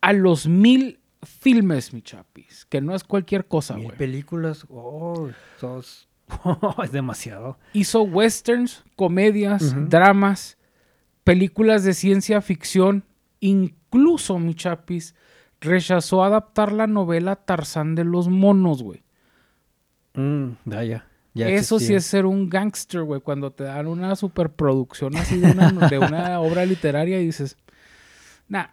a 0.00 0.12
los 0.12 0.46
mil 0.46 1.00
filmes, 1.22 1.92
mi 1.92 2.00
chapis. 2.00 2.64
Que 2.70 2.80
no 2.80 2.94
es 2.94 3.04
cualquier 3.04 3.46
cosa, 3.46 3.74
güey. 3.76 3.96
películas. 3.98 4.64
Oh, 4.70 5.28
sos- 5.60 6.08
es 6.82 6.92
demasiado. 6.92 7.58
Hizo 7.74 8.02
westerns, 8.02 8.84
comedias, 8.96 9.74
dramas, 9.90 10.56
películas 11.24 11.82
de 11.84 11.94
ciencia 11.94 12.40
ficción. 12.40 13.04
Incluso, 13.40 14.38
mi 14.38 14.54
chapis, 14.54 15.14
rechazó 15.60 16.22
adaptar 16.24 16.72
la 16.72 16.86
novela 16.86 17.36
Tarzán 17.36 17.94
de 17.94 18.04
los 18.04 18.28
monos, 18.28 18.82
güey. 18.82 19.02
Mm. 20.14 20.50
Ya 21.36 21.48
Eso 21.48 21.80
sí 21.80 21.94
es 21.94 22.04
ser 22.04 22.26
un 22.26 22.48
gangster, 22.48 23.02
güey. 23.02 23.20
Cuando 23.20 23.50
te 23.50 23.64
dan 23.64 23.88
una 23.88 24.14
superproducción 24.14 25.16
así 25.16 25.38
de 25.38 25.50
una, 25.50 25.70
de 25.88 25.98
una 25.98 26.38
obra 26.40 26.64
literaria 26.64 27.20
y 27.20 27.26
dices, 27.26 27.56
nah, 28.46 28.66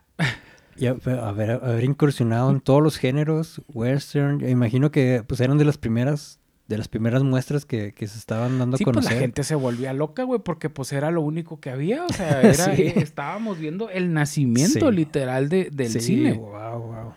Y 0.78 0.86
a- 0.86 0.92
haber, 1.28 1.52
haber 1.52 1.84
incursionado 1.84 2.52
en 2.52 2.60
todos 2.60 2.84
los 2.84 2.98
géneros, 2.98 3.62
western. 3.74 4.48
imagino 4.48 4.92
que 4.92 5.24
pues 5.26 5.42
eran 5.42 5.58
de 5.58 5.66
las 5.66 5.78
primeras, 5.80 6.40
de 6.76 6.78
las 6.80 6.88
primeras 6.88 7.24
muestras 7.24 7.66
que, 7.66 7.94
que 7.94 8.08
se 8.08 8.18
estaban 8.18 8.58
dando 8.60 8.78
sí, 8.78 8.84
a 8.84 8.86
pues 8.86 8.96
conocer. 8.96 9.14
la 9.14 9.20
gente 9.22 9.44
se 9.44 9.56
volvía 9.56 9.94
loca, 9.94 10.24
güey, 10.24 10.40
porque 10.44 10.70
pues 10.70 10.92
era 10.94 11.12
lo 11.12 11.22
único 11.22 11.60
que 11.60 11.70
había. 11.70 12.06
O 12.06 12.10
sea, 12.10 12.42
era, 12.42 12.54
Sí. 12.76 12.82
eh, 12.84 12.94
estábamos 12.98 13.60
viendo 13.60 13.90
el 13.90 14.14
nacimiento 14.14 14.90
Sí. 14.90 14.96
literal 14.96 15.50
de- 15.50 15.70
del 15.72 15.92
Sí, 15.92 16.00
cine. 16.02 16.34
Wow, 16.34 16.80
wow. 16.82 17.14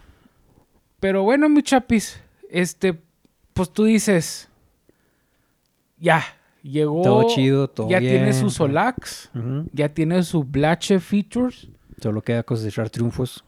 Pero 1.01 1.23
bueno, 1.23 1.49
mi 1.49 1.63
chapis, 1.63 2.21
este, 2.51 3.01
pues 3.53 3.73
tú 3.73 3.85
dices, 3.85 4.49
ya, 5.99 6.23
llegó. 6.63 7.03
Todo 7.03 7.29
chido, 7.29 7.69
todo 7.69 7.89
ya 7.89 8.01
tiene 8.01 8.23
bien, 8.25 8.35
su 8.35 8.47
ajá. 8.47 8.55
Solax, 8.55 9.31
ya 9.73 9.89
tiene 9.91 10.23
su 10.23 10.45
Blache 10.45 11.01
Features. 11.01 11.69
Solo 12.01 12.23
queda 12.23 12.43
cosechar 12.43 12.91
triunfos. 12.91 13.45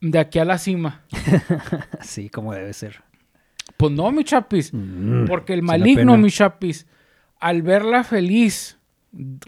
De 0.00 0.18
aquí 0.18 0.38
a 0.38 0.44
la 0.44 0.58
cima. 0.58 1.02
Así 1.98 2.28
como 2.28 2.52
debe 2.54 2.72
ser. 2.72 3.02
Pues 3.82 3.92
no, 3.94 4.12
mi 4.12 4.22
chapis. 4.22 4.72
Mm, 4.72 5.24
Porque 5.26 5.54
el 5.54 5.62
maligno, 5.62 6.16
mi 6.16 6.30
chapis, 6.30 6.86
al 7.40 7.62
verla 7.62 8.04
feliz, 8.04 8.78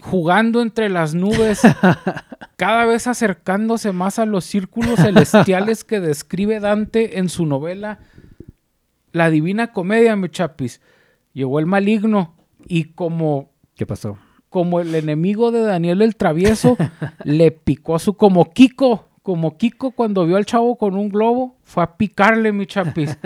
jugando 0.01 0.61
entre 0.61 0.89
las 0.89 1.15
nubes, 1.15 1.61
cada 2.57 2.85
vez 2.85 3.07
acercándose 3.07 3.93
más 3.93 4.19
a 4.19 4.25
los 4.25 4.43
círculos 4.43 4.99
celestiales 4.99 5.85
que 5.85 6.01
describe 6.01 6.59
Dante 6.59 7.17
en 7.17 7.29
su 7.29 7.45
novela 7.45 7.99
La 9.13 9.29
Divina 9.29 9.71
Comedia, 9.71 10.17
mi 10.17 10.27
chapis, 10.27 10.81
llegó 11.31 11.59
el 11.59 11.65
maligno 11.65 12.35
y 12.67 12.85
como 12.93 13.51
¿Qué 13.75 13.85
pasó? 13.85 14.17
como 14.49 14.81
el 14.81 14.93
enemigo 14.95 15.51
de 15.51 15.61
Daniel 15.61 16.01
el 16.01 16.17
Travieso, 16.17 16.75
le 17.23 17.51
picó 17.51 17.95
a 17.95 17.99
su 17.99 18.15
como 18.15 18.51
Kiko, 18.51 19.07
como 19.23 19.57
Kiko 19.57 19.91
cuando 19.91 20.25
vio 20.25 20.35
al 20.35 20.45
chavo 20.45 20.77
con 20.77 20.97
un 20.97 21.07
globo, 21.07 21.55
fue 21.63 21.83
a 21.83 21.95
picarle, 21.95 22.51
mi 22.51 22.65
chapis. 22.65 23.17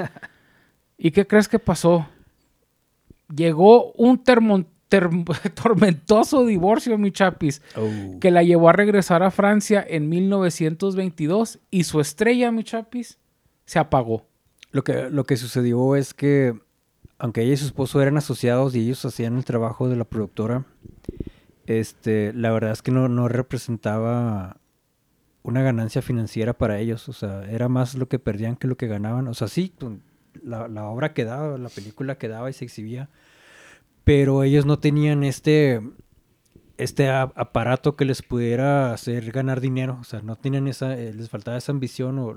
¿Y 1.01 1.11
qué 1.11 1.25
crees 1.25 1.47
que 1.47 1.59
pasó? 1.59 2.05
Llegó 3.33 3.93
un 3.93 4.21
tormentoso 5.55 6.45
divorcio, 6.45 6.97
mi 6.97 7.11
chapis, 7.11 7.61
oh. 7.77 8.19
que 8.19 8.31
la 8.31 8.43
llevó 8.43 8.67
a 8.67 8.73
regresar 8.73 9.23
a 9.23 9.31
Francia 9.31 9.83
en 9.87 10.09
1922 10.09 11.59
y 11.71 11.85
su 11.85 12.01
estrella, 12.01 12.51
mi 12.51 12.65
chapis, 12.65 13.17
se 13.65 13.79
apagó. 13.79 14.25
Lo 14.71 14.83
que, 14.83 15.09
lo 15.09 15.23
que 15.23 15.37
sucedió 15.37 15.95
es 15.95 16.13
que, 16.13 16.59
aunque 17.17 17.43
ella 17.43 17.53
y 17.53 17.57
su 17.57 17.65
esposo 17.65 18.01
eran 18.01 18.17
asociados 18.17 18.75
y 18.75 18.81
ellos 18.81 19.05
hacían 19.05 19.37
el 19.37 19.45
trabajo 19.45 19.87
de 19.87 19.95
la 19.95 20.03
productora, 20.03 20.65
este, 21.65 22.33
la 22.33 22.51
verdad 22.51 22.71
es 22.71 22.81
que 22.81 22.91
no, 22.91 23.07
no 23.07 23.29
representaba 23.29 24.57
una 25.43 25.61
ganancia 25.61 26.01
financiera 26.01 26.53
para 26.53 26.77
ellos. 26.79 27.07
O 27.07 27.13
sea, 27.13 27.45
era 27.49 27.69
más 27.69 27.95
lo 27.95 28.09
que 28.09 28.19
perdían 28.19 28.57
que 28.57 28.67
lo 28.67 28.75
que 28.75 28.87
ganaban. 28.87 29.27
O 29.27 29.33
sea, 29.33 29.47
sí, 29.47 29.73
la, 30.41 30.67
la 30.67 30.85
obra 30.85 31.13
quedaba, 31.13 31.57
la 31.57 31.69
película 31.69 32.17
quedaba 32.17 32.49
y 32.49 32.53
se 32.53 32.65
exhibía, 32.65 33.09
pero 34.03 34.43
ellos 34.43 34.65
no 34.65 34.79
tenían 34.79 35.23
este 35.23 35.81
este 36.79 37.09
aparato 37.09 37.97
que 37.97 38.05
les 38.05 38.21
pudiera 38.21 38.93
hacer 38.93 39.33
ganar 39.33 39.59
dinero, 39.59 39.97
o 39.99 40.05
sea, 40.05 40.21
no 40.21 40.37
tenían 40.37 40.65
esa, 40.69 40.97
eh, 40.97 41.13
les 41.13 41.29
faltaba 41.29 41.57
esa 41.57 41.73
ambición 41.73 42.17
o 42.19 42.33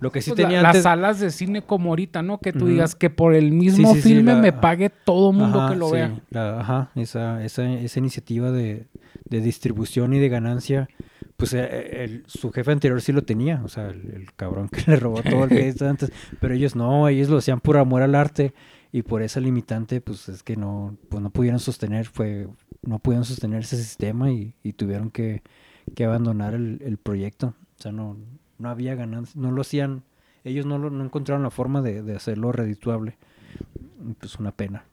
lo 0.00 0.10
que 0.10 0.22
sí 0.22 0.30
pues 0.30 0.40
tenían 0.40 0.62
Las 0.62 0.82
salas 0.82 1.20
de 1.20 1.30
cine 1.30 1.60
como 1.60 1.90
ahorita, 1.90 2.22
¿no? 2.22 2.38
Que 2.38 2.54
tú 2.54 2.66
digas 2.66 2.94
que 2.94 3.10
por 3.10 3.34
el 3.34 3.52
mismo 3.52 3.94
filme 3.94 4.34
me 4.34 4.52
pague 4.52 4.88
todo 4.88 5.32
mundo 5.32 5.68
que 5.68 5.76
lo 5.76 5.90
vea. 5.90 6.18
ajá, 6.34 6.90
esa, 6.94 7.44
esa, 7.44 7.70
esa 7.70 7.98
iniciativa 7.98 8.50
de, 8.50 8.86
de, 9.28 9.40
distribución 9.42 10.14
y 10.14 10.18
de 10.18 10.30
ganancia, 10.30 10.88
pues 11.42 11.54
eh, 11.54 12.22
su 12.26 12.52
jefe 12.52 12.70
anterior 12.70 13.02
sí 13.02 13.10
lo 13.10 13.22
tenía, 13.22 13.62
o 13.64 13.68
sea, 13.68 13.88
el, 13.88 14.28
cabrón 14.36 14.68
que 14.68 14.80
le 14.88 14.94
robó 14.94 15.24
todo 15.24 15.42
el 15.42 15.48
que 15.76 15.84
antes, 15.84 16.12
pero 16.40 16.54
ellos 16.54 16.76
no, 16.76 17.08
ellos 17.08 17.28
lo 17.28 17.38
hacían 17.38 17.58
por 17.58 17.78
amor 17.78 18.02
al 18.02 18.14
arte 18.14 18.54
y 18.92 19.02
por 19.02 19.22
esa 19.22 19.40
limitante, 19.40 20.00
pues 20.00 20.28
es 20.28 20.44
que 20.44 20.54
no, 20.54 20.96
pues 21.08 21.20
no 21.20 21.30
pudieron 21.30 21.58
sostener, 21.58 22.06
fue, 22.06 22.46
no 22.82 23.00
pudieron 23.00 23.24
sostener 23.24 23.62
ese 23.62 23.76
sistema 23.76 24.30
y, 24.30 24.54
tuvieron 24.76 25.10
que, 25.10 25.42
abandonar 26.06 26.54
el, 26.54 26.96
proyecto. 27.02 27.56
O 27.76 27.82
sea, 27.82 27.90
no, 27.90 28.16
no 28.58 28.68
había 28.68 28.94
ganancia, 28.94 29.40
no 29.40 29.50
lo 29.50 29.62
hacían, 29.62 30.04
ellos 30.44 30.64
no, 30.64 30.78
lo, 30.78 30.90
no 30.90 31.02
encontraron 31.02 31.42
la 31.42 31.50
forma 31.50 31.82
de, 31.82 32.14
hacerlo 32.14 32.52
redituable. 32.52 33.16
Pues 34.20 34.36
una 34.36 34.52
pena. 34.52 34.84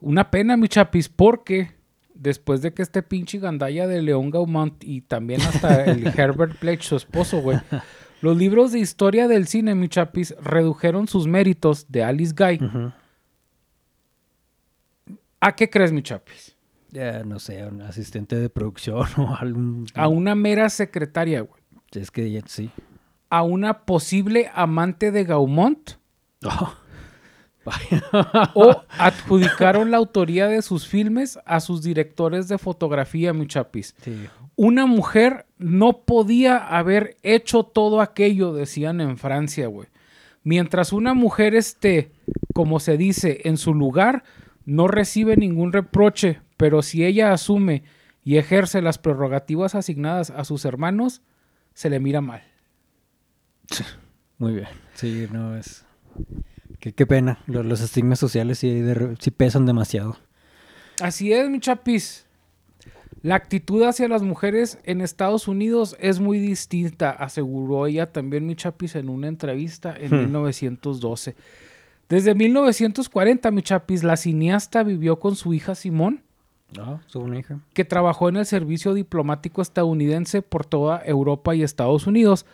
Una 0.00 0.30
pena, 0.30 0.56
mi 0.56 0.68
chapis, 0.68 1.08
porque 1.08 1.72
después 2.14 2.62
de 2.62 2.72
que 2.72 2.82
este 2.82 3.02
pinche 3.02 3.38
gandalla 3.38 3.86
de 3.86 4.00
León 4.00 4.30
Gaumont 4.30 4.82
y 4.82 5.02
también 5.02 5.42
hasta 5.42 5.84
el 5.84 6.06
Herbert 6.18 6.58
Blake, 6.60 6.82
su 6.82 6.96
esposo, 6.96 7.40
güey, 7.42 7.58
los 8.22 8.36
libros 8.36 8.72
de 8.72 8.78
historia 8.78 9.28
del 9.28 9.46
cine, 9.46 9.74
mi 9.74 9.88
chapis, 9.88 10.34
redujeron 10.40 11.08
sus 11.08 11.26
méritos 11.26 11.90
de 11.90 12.04
Alice 12.04 12.34
Guy. 12.36 12.60
¿A 15.40 15.54
qué 15.54 15.68
crees, 15.68 15.92
mi 15.92 16.02
chapis? 16.02 16.56
no 17.24 17.38
sé, 17.38 17.66
un 17.66 17.82
asistente 17.82 18.36
de 18.36 18.48
producción 18.48 19.06
o 19.18 19.36
algún... 19.36 19.86
A 19.94 20.08
una 20.08 20.34
mera 20.34 20.68
secretaria, 20.70 21.40
güey. 21.40 21.60
Es 21.92 22.10
que 22.10 22.30
ya, 22.30 22.40
sí. 22.46 22.70
A 23.30 23.42
una 23.42 23.84
posible 23.84 24.50
amante 24.54 25.10
de 25.10 25.24
Gaumont. 25.24 25.92
Oh. 26.46 26.74
O 28.54 28.82
adjudicaron 28.98 29.90
la 29.90 29.96
autoría 29.96 30.48
de 30.48 30.62
sus 30.62 30.86
filmes 30.86 31.38
a 31.44 31.60
sus 31.60 31.82
directores 31.82 32.48
de 32.48 32.58
fotografía, 32.58 33.32
mi 33.32 33.46
chapis. 33.46 33.94
Una 34.56 34.86
mujer 34.86 35.46
no 35.58 36.04
podía 36.04 36.58
haber 36.58 37.16
hecho 37.22 37.64
todo 37.64 38.00
aquello, 38.00 38.52
decían 38.52 39.00
en 39.00 39.16
Francia, 39.16 39.66
güey. 39.66 39.88
Mientras 40.42 40.92
una 40.92 41.14
mujer 41.14 41.54
esté, 41.54 42.12
como 42.52 42.78
se 42.78 42.96
dice, 42.96 43.40
en 43.44 43.56
su 43.56 43.74
lugar, 43.74 44.24
no 44.64 44.88
recibe 44.88 45.36
ningún 45.36 45.72
reproche, 45.72 46.40
pero 46.56 46.82
si 46.82 47.04
ella 47.04 47.32
asume 47.32 47.82
y 48.22 48.36
ejerce 48.36 48.82
las 48.82 48.98
prerrogativas 48.98 49.74
asignadas 49.74 50.30
a 50.30 50.44
sus 50.44 50.64
hermanos, 50.64 51.22
se 51.72 51.90
le 51.90 52.00
mira 52.00 52.20
mal. 52.20 52.42
Muy 54.38 54.54
bien. 54.54 54.68
Sí, 54.94 55.26
no 55.32 55.56
es. 55.56 55.84
Qué, 56.92 57.06
pena. 57.06 57.38
Los, 57.46 57.80
estigmas 57.80 58.18
sociales 58.18 58.58
sí, 58.58 58.82
pesan 59.36 59.66
demasiado. 59.66 60.16
Así 61.00 61.32
es, 61.32 61.48
mi 61.48 61.60
chapis. 61.60 62.26
La 63.22 63.36
actitud 63.36 63.82
hacia 63.84 64.06
las 64.08 64.22
mujeres 64.22 64.78
en 64.84 65.00
Estados 65.00 65.48
Unidos 65.48 65.96
es 65.98 66.20
muy 66.20 66.38
distinta, 66.38 67.10
aseguró 67.10 67.86
ella 67.86 68.12
también, 68.12 68.46
mi 68.46 68.54
chapis, 68.54 68.96
en 68.96 69.08
una 69.08 69.28
entrevista 69.28 69.94
en 69.98 70.10
1912. 70.10 71.30
Hmm. 71.30 71.34
Desde 72.10 72.34
1940, 72.34 73.50
mi 73.50 73.62
chapis, 73.62 74.04
la 74.04 74.16
cineasta 74.16 74.82
vivió 74.82 75.18
con 75.18 75.36
su 75.36 75.54
hija 75.54 75.74
Simón 75.74 76.22
Ah, 76.78 77.00
una 77.14 77.38
hija. 77.38 77.60
Que 77.72 77.84
trabajó 77.84 78.28
en 78.28 78.36
el 78.36 78.46
servicio 78.46 78.94
diplomático 78.94 79.62
estadounidense 79.62 80.42
por 80.42 80.66
toda 80.66 81.02
Europa 81.04 81.54
y 81.54 81.62
Estados 81.62 82.06
Unidos. 82.06 82.46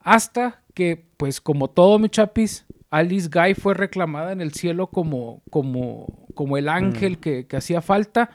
Hasta 0.00 0.62
que, 0.74 1.04
pues 1.16 1.40
como 1.40 1.68
todo 1.68 1.98
mi 1.98 2.08
chapis, 2.08 2.64
Alice 2.90 3.28
Guy 3.32 3.54
fue 3.54 3.74
reclamada 3.74 4.32
en 4.32 4.40
el 4.40 4.52
cielo 4.52 4.88
como, 4.88 5.42
como, 5.50 6.26
como 6.34 6.56
el 6.56 6.68
ángel 6.68 7.14
mm. 7.14 7.44
que, 7.46 7.56
hacía 7.56 7.80
falta 7.80 8.30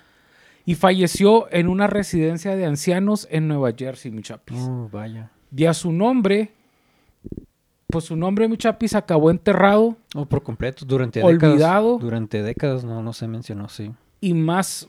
y 0.65 0.75
falleció 0.75 1.51
en 1.51 1.67
una 1.67 1.87
residencia 1.87 2.55
de 2.55 2.65
ancianos 2.65 3.27
en 3.31 3.47
Nueva 3.47 3.71
Jersey, 3.75 4.11
mi 4.11 4.21
chapis. 4.21 4.59
Oh, 4.59 4.89
vaya. 4.91 5.31
Y 5.55 5.65
a 5.65 5.73
su 5.73 5.91
nombre, 5.91 6.51
pues 7.87 8.05
su 8.05 8.15
nombre, 8.15 8.47
mi 8.47 8.57
chapis, 8.57 8.95
acabó 8.95 9.31
enterrado. 9.31 9.97
Oh, 10.15 10.25
por 10.25 10.43
completo, 10.43 10.85
durante 10.85 11.23
olvidado, 11.23 11.93
décadas. 11.93 12.01
Durante 12.01 12.43
décadas, 12.43 12.83
no, 12.83 13.01
no 13.01 13.13
se 13.13 13.27
mencionó, 13.27 13.69
sí. 13.69 13.91
Y 14.19 14.33
más 14.33 14.87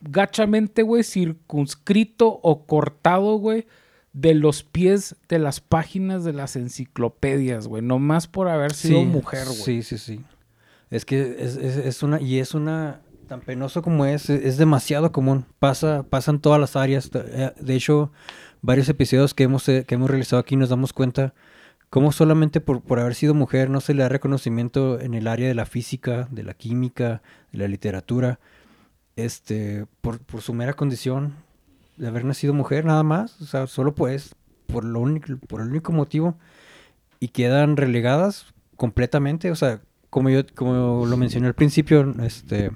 gachamente, 0.00 0.82
güey, 0.82 1.02
circunscrito 1.02 2.28
o 2.42 2.64
cortado, 2.64 3.36
güey, 3.36 3.66
de 4.20 4.34
los 4.34 4.64
pies 4.64 5.14
de 5.28 5.38
las 5.38 5.60
páginas 5.60 6.24
de 6.24 6.32
las 6.32 6.56
enciclopedias, 6.56 7.68
güey. 7.68 7.82
Nomás 7.82 8.26
por 8.26 8.48
haber 8.48 8.72
sido 8.72 9.04
mujer, 9.04 9.44
güey. 9.46 9.62
Sí, 9.62 9.82
sí, 9.82 9.96
sí. 9.96 10.24
Es 10.90 11.04
que 11.04 11.36
es, 11.38 12.02
una, 12.02 12.20
y 12.20 12.40
es 12.40 12.52
una, 12.54 13.00
tan 13.28 13.42
penoso 13.42 13.80
como 13.80 14.06
es, 14.06 14.28
es 14.28 14.56
demasiado 14.56 15.12
común. 15.12 15.44
Pasa, 15.60 16.02
pasan 16.02 16.40
todas 16.40 16.58
las 16.58 16.74
áreas. 16.74 17.10
Eh, 17.14 17.52
de 17.60 17.74
hecho, 17.76 18.10
varios 18.60 18.88
episodios 18.88 19.34
que 19.34 19.44
hemos, 19.44 19.68
eh, 19.68 19.84
que 19.86 19.94
hemos 19.94 20.10
realizado 20.10 20.40
aquí 20.40 20.56
nos 20.56 20.70
damos 20.70 20.92
cuenta 20.92 21.32
cómo 21.88 22.10
solamente 22.10 22.60
por, 22.60 22.82
por 22.82 22.98
haber 22.98 23.14
sido 23.14 23.34
mujer 23.34 23.70
no 23.70 23.80
se 23.80 23.94
le 23.94 24.02
da 24.02 24.08
reconocimiento 24.08 24.98
en 24.98 25.14
el 25.14 25.28
área 25.28 25.46
de 25.46 25.54
la 25.54 25.64
física, 25.64 26.26
de 26.32 26.42
la 26.42 26.54
química, 26.54 27.22
de 27.52 27.58
la 27.58 27.68
literatura 27.68 28.40
este, 29.14 29.86
por, 30.00 30.18
por 30.18 30.42
su 30.42 30.54
mera 30.54 30.72
condición 30.72 31.34
de 31.98 32.08
haber 32.08 32.24
nacido 32.24 32.54
mujer 32.54 32.84
nada 32.84 33.02
más, 33.02 33.40
o 33.40 33.44
sea, 33.44 33.66
solo 33.66 33.94
pues, 33.94 34.34
por, 34.66 34.84
lo 34.84 35.00
único, 35.00 35.36
por 35.48 35.60
el 35.60 35.68
único 35.68 35.92
motivo, 35.92 36.36
y 37.20 37.28
quedan 37.28 37.76
relegadas 37.76 38.54
completamente, 38.76 39.50
o 39.50 39.56
sea, 39.56 39.80
como 40.10 40.30
yo, 40.30 40.42
como 40.54 41.04
lo 41.04 41.16
mencioné 41.16 41.48
al 41.48 41.54
principio, 41.54 42.14
este, 42.22 42.70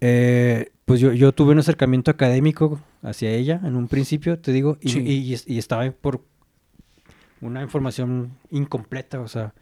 eh, 0.00 0.70
pues 0.84 1.00
yo, 1.00 1.12
yo 1.12 1.32
tuve 1.32 1.52
un 1.52 1.58
acercamiento 1.58 2.10
académico 2.10 2.80
hacia 3.02 3.30
ella 3.30 3.60
en 3.64 3.76
un 3.76 3.88
principio, 3.88 4.38
te 4.38 4.52
digo, 4.52 4.78
y, 4.80 4.98
y, 4.98 5.36
y, 5.46 5.58
estaba 5.58 5.90
por 5.90 6.22
una 7.40 7.62
información 7.62 8.32
incompleta, 8.50 9.20
o 9.20 9.28
sea, 9.28 9.54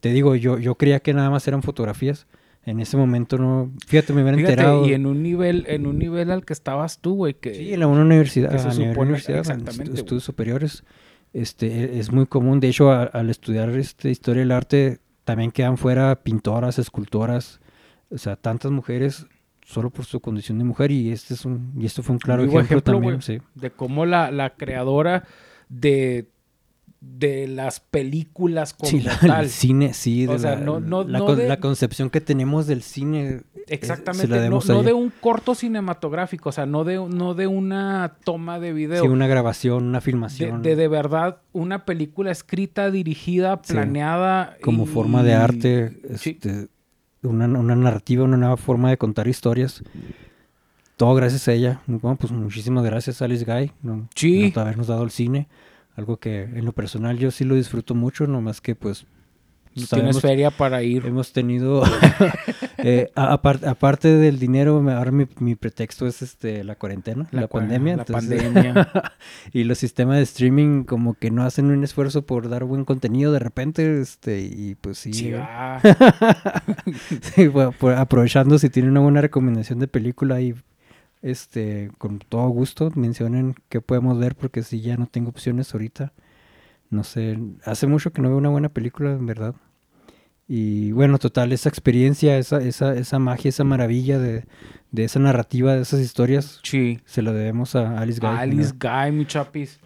te 0.00 0.10
digo, 0.10 0.34
yo, 0.34 0.58
yo 0.58 0.74
creía 0.74 1.00
que 1.00 1.14
nada 1.14 1.30
más 1.30 1.46
eran 1.46 1.62
fotografías, 1.62 2.26
en 2.64 2.80
ese 2.80 2.96
momento 2.96 3.38
no, 3.38 3.72
fíjate, 3.86 4.12
me 4.12 4.22
hubiera 4.22 4.38
enterado. 4.38 4.86
Y 4.86 4.92
en 4.92 5.06
un 5.06 5.22
nivel, 5.22 5.64
en 5.68 5.86
un 5.86 5.98
nivel 5.98 6.30
al 6.30 6.44
que 6.44 6.52
estabas 6.52 6.98
tú, 6.98 7.14
güey, 7.14 7.34
que 7.34 7.54
Sí, 7.54 7.72
en 7.72 7.84
una 7.84 8.02
universidad, 8.02 8.50
se 8.52 8.70
supone, 8.70 8.98
universidad, 8.98 9.40
exactamente, 9.40 9.94
estudios 9.94 10.24
superiores, 10.24 10.84
este 11.32 11.66
e, 11.66 11.98
es 11.98 12.12
muy 12.12 12.26
común, 12.26 12.60
de 12.60 12.68
hecho 12.68 12.90
al 12.92 13.30
estudiar 13.30 13.70
este 13.70 14.10
historia 14.10 14.40
del 14.40 14.52
arte 14.52 14.98
también 15.24 15.50
quedan 15.50 15.78
fuera 15.78 16.22
pintoras, 16.22 16.78
escultoras, 16.78 17.60
o 18.10 18.18
sea, 18.18 18.36
tantas 18.36 18.70
mujeres 18.70 19.26
solo 19.64 19.90
por 19.90 20.04
su 20.04 20.20
condición 20.20 20.58
de 20.58 20.64
mujer 20.64 20.90
y 20.90 21.12
este 21.12 21.34
es 21.34 21.44
un 21.44 21.72
y 21.78 21.86
esto 21.86 22.02
fue 22.02 22.14
un 22.14 22.18
claro 22.18 22.44
ejemplo, 22.44 22.82
también, 22.82 23.22
sí. 23.22 23.38
de 23.54 23.70
cómo 23.70 24.04
la, 24.04 24.30
la 24.30 24.50
creadora 24.50 25.24
de 25.68 26.28
de 27.00 27.48
las 27.48 27.80
películas 27.80 28.74
como 28.74 28.90
sí, 28.90 29.04
tal. 29.20 29.44
El 29.44 29.50
cine, 29.50 29.94
sí. 29.94 30.26
De 30.26 30.38
la, 30.38 30.56
no, 30.56 30.80
no, 30.80 31.02
la, 31.04 31.58
concepción 31.58 32.10
que 32.10 32.20
tenemos 32.20 32.66
del 32.66 32.82
cine. 32.82 33.42
Exactamente, 33.68 34.48
no, 34.50 34.82
de 34.82 34.92
un 34.92 35.10
corto 35.20 35.54
cinematográfico, 35.54 36.48
o 36.48 36.52
sea, 36.52 36.66
no 36.66 36.84
de, 36.84 36.96
no 36.96 37.34
de 37.34 37.46
una 37.46 38.16
toma 38.24 38.58
de 38.58 38.72
video. 38.72 39.02
Sí, 39.02 39.08
una 39.08 39.26
grabación, 39.28 39.84
una 39.84 40.00
filmación. 40.00 40.62
De, 40.62 40.76
de, 40.76 40.88
verdad, 40.88 41.38
una 41.52 41.84
película 41.84 42.30
escrita, 42.32 42.90
dirigida, 42.90 43.62
planeada. 43.62 44.56
Como 44.60 44.86
forma 44.86 45.22
de 45.22 45.34
arte, 45.34 46.00
este, 46.10 46.68
una, 47.22 47.46
una 47.46 47.76
narrativa, 47.76 48.24
una 48.24 48.36
nueva 48.36 48.56
forma 48.56 48.90
de 48.90 48.98
contar 48.98 49.28
historias. 49.28 49.82
todo 50.96 51.14
gracias 51.14 51.48
a 51.48 51.52
ella. 51.52 51.80
Bueno, 51.86 52.16
pues 52.16 52.32
muchísimas 52.32 52.84
gracias 52.84 53.22
Alice 53.22 53.44
Guy 53.44 53.72
no, 53.82 54.08
por 54.52 54.62
habernos 54.62 54.88
dado 54.88 55.04
el 55.04 55.10
cine. 55.10 55.48
Algo 55.96 56.18
que 56.18 56.42
en 56.42 56.64
lo 56.64 56.72
personal 56.72 57.18
yo 57.18 57.30
sí 57.30 57.44
lo 57.44 57.54
disfruto 57.54 57.94
mucho, 57.94 58.26
nomás 58.26 58.60
que 58.60 58.74
pues 58.74 59.06
Tienes 59.72 60.20
feria 60.20 60.50
para 60.50 60.82
ir. 60.82 61.06
Hemos 61.06 61.32
tenido, 61.32 61.84
eh, 62.78 63.12
aparte 63.14 64.16
del 64.16 64.40
dinero, 64.40 64.84
ahora 64.90 65.12
mi, 65.12 65.54
pretexto 65.54 66.08
es 66.08 66.22
este 66.22 66.64
la 66.64 66.74
cuarentena, 66.74 67.28
la, 67.30 67.46
pandemia. 67.46 67.96
La 67.96 68.04
pandemia. 68.04 69.12
y 69.52 69.62
los 69.64 69.78
sistemas 69.78 70.16
de 70.16 70.22
streaming 70.22 70.84
como 70.84 71.14
que 71.14 71.30
no 71.30 71.44
hacen 71.44 71.66
un 71.66 71.84
esfuerzo 71.84 72.22
por 72.22 72.48
dar 72.48 72.64
buen 72.64 72.84
contenido 72.84 73.30
de 73.32 73.38
repente, 73.38 74.00
este, 74.00 74.40
y 74.40 74.74
pues 74.74 74.98
sí. 74.98 75.12
Sí, 75.12 75.32
aprovechando 77.96 78.58
si 78.58 78.70
tienen 78.70 78.90
una 78.90 79.00
buena 79.00 79.20
recomendación 79.20 79.78
de 79.78 79.86
película 79.86 80.40
y 80.40 80.56
este, 81.22 81.90
con 81.98 82.18
todo 82.18 82.48
gusto 82.48 82.90
mencionen 82.94 83.54
qué 83.68 83.80
podemos 83.80 84.18
ver 84.18 84.34
porque 84.34 84.62
si 84.62 84.80
ya 84.80 84.96
no 84.96 85.06
tengo 85.06 85.30
opciones 85.30 85.72
ahorita. 85.74 86.12
No 86.88 87.04
sé, 87.04 87.38
hace 87.64 87.86
mucho 87.86 88.12
que 88.12 88.20
no 88.20 88.28
veo 88.28 88.38
una 88.38 88.48
buena 88.48 88.68
película, 88.68 89.12
en 89.12 89.26
verdad. 89.26 89.54
Y 90.48 90.90
bueno, 90.90 91.18
total, 91.18 91.52
esa 91.52 91.68
experiencia, 91.68 92.36
esa, 92.36 92.60
esa, 92.60 92.94
esa 92.96 93.20
magia, 93.20 93.50
esa 93.50 93.62
maravilla 93.62 94.18
de, 94.18 94.44
esa 94.96 95.20
narrativa, 95.20 95.76
de 95.76 95.82
esas 95.82 96.00
historias, 96.00 96.58
sí. 96.64 96.98
se 97.04 97.22
lo 97.22 97.32
debemos 97.32 97.76
a 97.76 98.00
Alice 98.00 98.18
Guy. 98.18 98.30
Alice 98.30 98.74
Guy, 98.76 99.12
mi 99.12 99.26
chapis. 99.26 99.78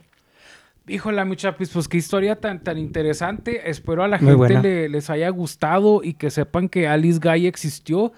Híjole, 0.87 1.23
mi 1.27 1.37
chapis, 1.37 1.69
pues 1.69 1.87
qué 1.87 1.99
historia 1.99 2.41
tan, 2.41 2.65
tan 2.65 2.79
interesante. 2.79 3.69
Espero 3.69 4.05
a 4.05 4.09
la 4.09 4.19
gente 4.19 4.89
les 4.89 5.11
haya 5.11 5.29
gustado 5.29 6.03
y 6.03 6.15
que 6.15 6.31
sepan 6.31 6.71
que 6.71 6.89
Alice 6.89 7.21
Guy 7.23 7.47
existió 7.47 8.13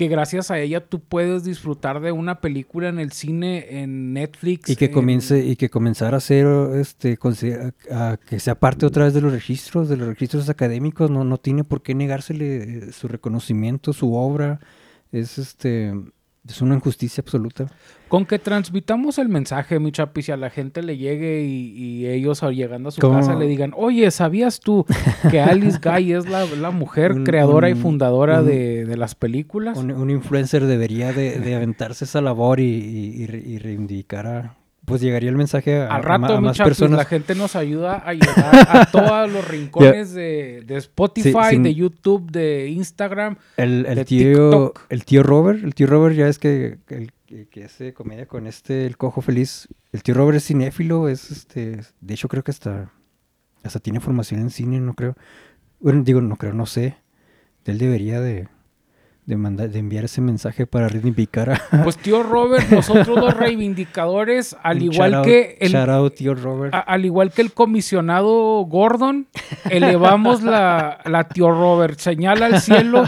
que 0.00 0.08
gracias 0.08 0.50
a 0.50 0.58
ella 0.58 0.80
tú 0.80 1.00
puedes 1.00 1.44
disfrutar 1.44 2.00
de 2.00 2.10
una 2.10 2.40
película 2.40 2.88
en 2.88 2.98
el 2.98 3.12
cine, 3.12 3.82
en 3.82 4.14
Netflix. 4.14 4.70
Y 4.70 4.76
que 4.76 4.90
comience, 4.90 5.44
y 5.44 5.56
que 5.56 5.68
comenzar 5.68 6.14
a 6.14 6.20
ser, 6.20 6.46
este, 6.76 7.18
a, 7.92 8.16
que 8.16 8.40
sea 8.40 8.54
parte 8.54 8.86
otra 8.86 9.04
vez 9.04 9.12
de 9.12 9.20
los 9.20 9.30
registros, 9.30 9.90
de 9.90 9.98
los 9.98 10.08
registros 10.08 10.48
académicos, 10.48 11.10
no, 11.10 11.24
no 11.24 11.36
tiene 11.36 11.64
por 11.64 11.82
qué 11.82 11.94
negársele 11.94 12.62
eh, 12.62 12.92
su 12.92 13.08
reconocimiento, 13.08 13.92
su 13.92 14.14
obra. 14.14 14.60
Es 15.12 15.36
este 15.36 15.92
es 16.52 16.62
una 16.62 16.74
injusticia 16.74 17.22
absoluta. 17.22 17.66
Con 18.08 18.26
que 18.26 18.38
transmitamos 18.38 19.18
el 19.18 19.28
mensaje, 19.28 19.78
mi 19.78 19.92
chapis, 19.92 20.28
y 20.28 20.32
a 20.32 20.36
la 20.36 20.50
gente 20.50 20.82
le 20.82 20.96
llegue 20.96 21.42
y, 21.44 22.06
ellos 22.06 22.42
llegando 22.42 22.88
a 22.88 22.92
su 22.92 23.00
casa 23.00 23.34
le 23.36 23.46
digan, 23.46 23.72
oye, 23.76 24.10
¿sabías 24.10 24.60
tú 24.60 24.84
que 25.30 25.40
Alice 25.40 25.78
Guy 25.82 26.12
es 26.12 26.28
la, 26.28 26.70
mujer 26.70 27.22
creadora 27.24 27.70
y 27.70 27.74
fundadora 27.74 28.42
de, 28.42 28.96
las 28.96 29.14
películas? 29.14 29.78
Un, 29.78 30.10
influencer 30.10 30.66
debería 30.66 31.12
de, 31.12 31.54
aventarse 31.54 32.04
esa 32.04 32.20
labor 32.20 32.60
y, 32.60 33.26
reivindicar 33.58 34.26
a, 34.26 34.59
pues 34.90 35.00
llegaría 35.00 35.30
el 35.30 35.36
mensaje 35.36 35.80
a, 35.80 35.86
Al 35.86 36.02
rato, 36.02 36.36
a, 36.36 36.40
más 36.40 36.58
personas. 36.58 36.98
La 36.98 37.04
gente 37.06 37.34
nos 37.34 37.56
ayuda 37.56 37.96
a 37.96 38.12
llegar 38.12 38.54
a 38.68 38.86
todos 38.92 39.30
los 39.30 39.46
rincones 39.48 40.12
de, 40.12 40.64
Spotify, 40.68 41.56
de 41.58 41.74
YouTube, 41.74 42.30
de 42.30 42.68
Instagram, 42.68 43.36
el, 43.56 43.86
el 43.86 44.04
tío, 44.04 44.74
El 44.88 45.04
tío 45.04 45.22
Robert, 45.22 45.64
el 45.64 45.74
tío 45.74 45.86
Robert 45.86 46.14
ya 46.14 46.28
es 46.28 46.38
que, 46.38 46.78
el, 46.88 47.12
que 47.50 47.64
hace 47.64 47.94
comedia 47.94 48.26
con 48.26 48.46
este, 48.46 48.86
el 48.86 48.96
cojo 48.96 49.22
feliz. 49.22 49.68
El 49.92 50.02
tío 50.02 50.14
Robert 50.14 50.36
es 50.36 50.46
cinéfilo, 50.46 51.08
es 51.08 51.30
este, 51.30 51.80
de 52.00 52.14
hecho 52.14 52.28
creo 52.28 52.44
que 52.44 52.50
hasta, 52.50 52.92
hasta 53.62 53.80
tiene 53.80 54.00
formación 54.00 54.40
en 54.40 54.50
cine, 54.50 54.80
no 54.80 54.94
creo. 54.94 55.16
Bueno, 55.80 56.02
digo, 56.02 56.20
no 56.20 56.36
creo, 56.36 56.52
no 56.52 56.66
sé. 56.66 56.96
Él 57.64 57.78
debería 57.78 58.20
de, 58.20 58.48
de, 59.26 59.36
mandar, 59.36 59.70
de 59.70 59.78
enviar 59.78 60.04
ese 60.04 60.20
mensaje 60.20 60.66
para 60.66 60.88
reivindicar 60.88 61.50
a... 61.50 61.60
Pues 61.84 61.96
tío 61.96 62.22
Robert, 62.22 62.68
nosotros 62.70 63.16
los 63.18 63.34
reivindicadores, 63.36 64.56
al 64.62 64.82
igual 64.82 65.22
que 65.22 65.56
el... 65.60 65.72
tío 66.12 66.34
Robert. 66.34 66.74
al 66.74 67.04
igual 67.04 67.32
que 67.32 67.42
el 67.42 67.52
comisionado 67.52 68.64
Gordon, 68.64 69.28
elevamos 69.70 70.42
la, 70.42 71.00
la 71.04 71.28
tío 71.28 71.50
Robert, 71.50 71.98
señala 71.98 72.46
al 72.46 72.60
cielo, 72.60 73.04